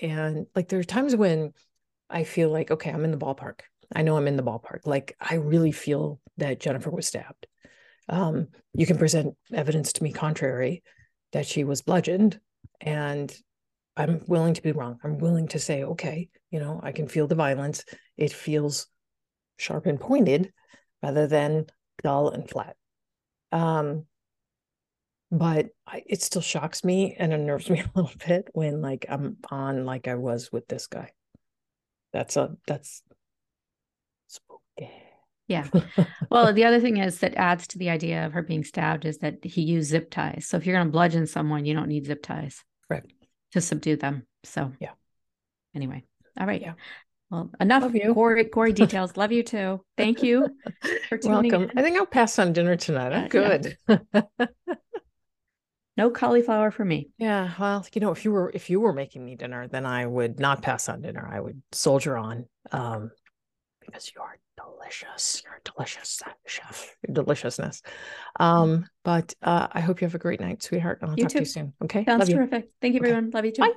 [0.00, 1.52] And like there are times when
[2.10, 3.60] I feel like, okay, I'm in the ballpark.
[3.94, 4.80] I know I'm in the ballpark.
[4.84, 7.46] Like I really feel that Jennifer was stabbed.
[8.08, 10.82] Um, you can present evidence to me contrary
[11.32, 12.38] that she was bludgeoned
[12.80, 13.34] and
[13.96, 14.98] I'm willing to be wrong.
[15.04, 17.84] I'm willing to say, okay, you know, I can feel the violence.
[18.16, 18.86] It feels
[19.58, 20.52] sharp and pointed
[21.02, 21.66] rather than
[22.02, 22.76] dull and flat.
[23.50, 24.06] Um,
[25.30, 29.38] but I, it still shocks me and unnerves me a little bit when like I'm
[29.50, 31.10] on like I was with this guy.
[32.12, 33.02] That's a that's.
[35.52, 35.68] Yeah.
[36.30, 39.18] Well, the other thing is that adds to the idea of her being stabbed is
[39.18, 40.46] that he used zip ties.
[40.46, 42.64] So if you're going to bludgeon someone, you don't need zip ties.
[42.88, 43.04] Right
[43.52, 44.26] to subdue them.
[44.44, 44.92] So yeah.
[45.74, 46.04] Anyway,
[46.38, 46.60] all right.
[46.60, 46.74] Yeah.
[47.30, 49.16] Well, enough gory, gory details.
[49.16, 49.80] Love you too.
[49.96, 50.48] Thank you
[51.08, 51.70] for tuning Welcome.
[51.70, 51.78] In.
[51.78, 53.12] I think I'll pass on dinner tonight.
[53.12, 53.76] I'm uh, good.
[53.88, 54.22] Yeah.
[55.96, 57.10] no cauliflower for me.
[57.16, 57.52] Yeah.
[57.58, 60.38] Well, you know, if you were if you were making me dinner, then I would
[60.38, 61.26] not pass on dinner.
[61.30, 62.46] I would soldier on.
[62.70, 63.10] Um,
[63.80, 64.36] because you are
[64.82, 65.42] delicious.
[65.44, 66.96] You're delicious chef.
[67.06, 67.82] Your deliciousness.
[68.38, 70.98] Um, but uh, I hope you have a great night, sweetheart.
[71.02, 71.38] And I'll you talk too.
[71.38, 71.72] to you soon.
[71.84, 72.04] Okay.
[72.04, 72.64] Sounds Love terrific.
[72.64, 72.70] You.
[72.80, 73.28] Thank you, everyone.
[73.28, 73.36] Okay.
[73.36, 73.62] Love you too.
[73.62, 73.72] Bye.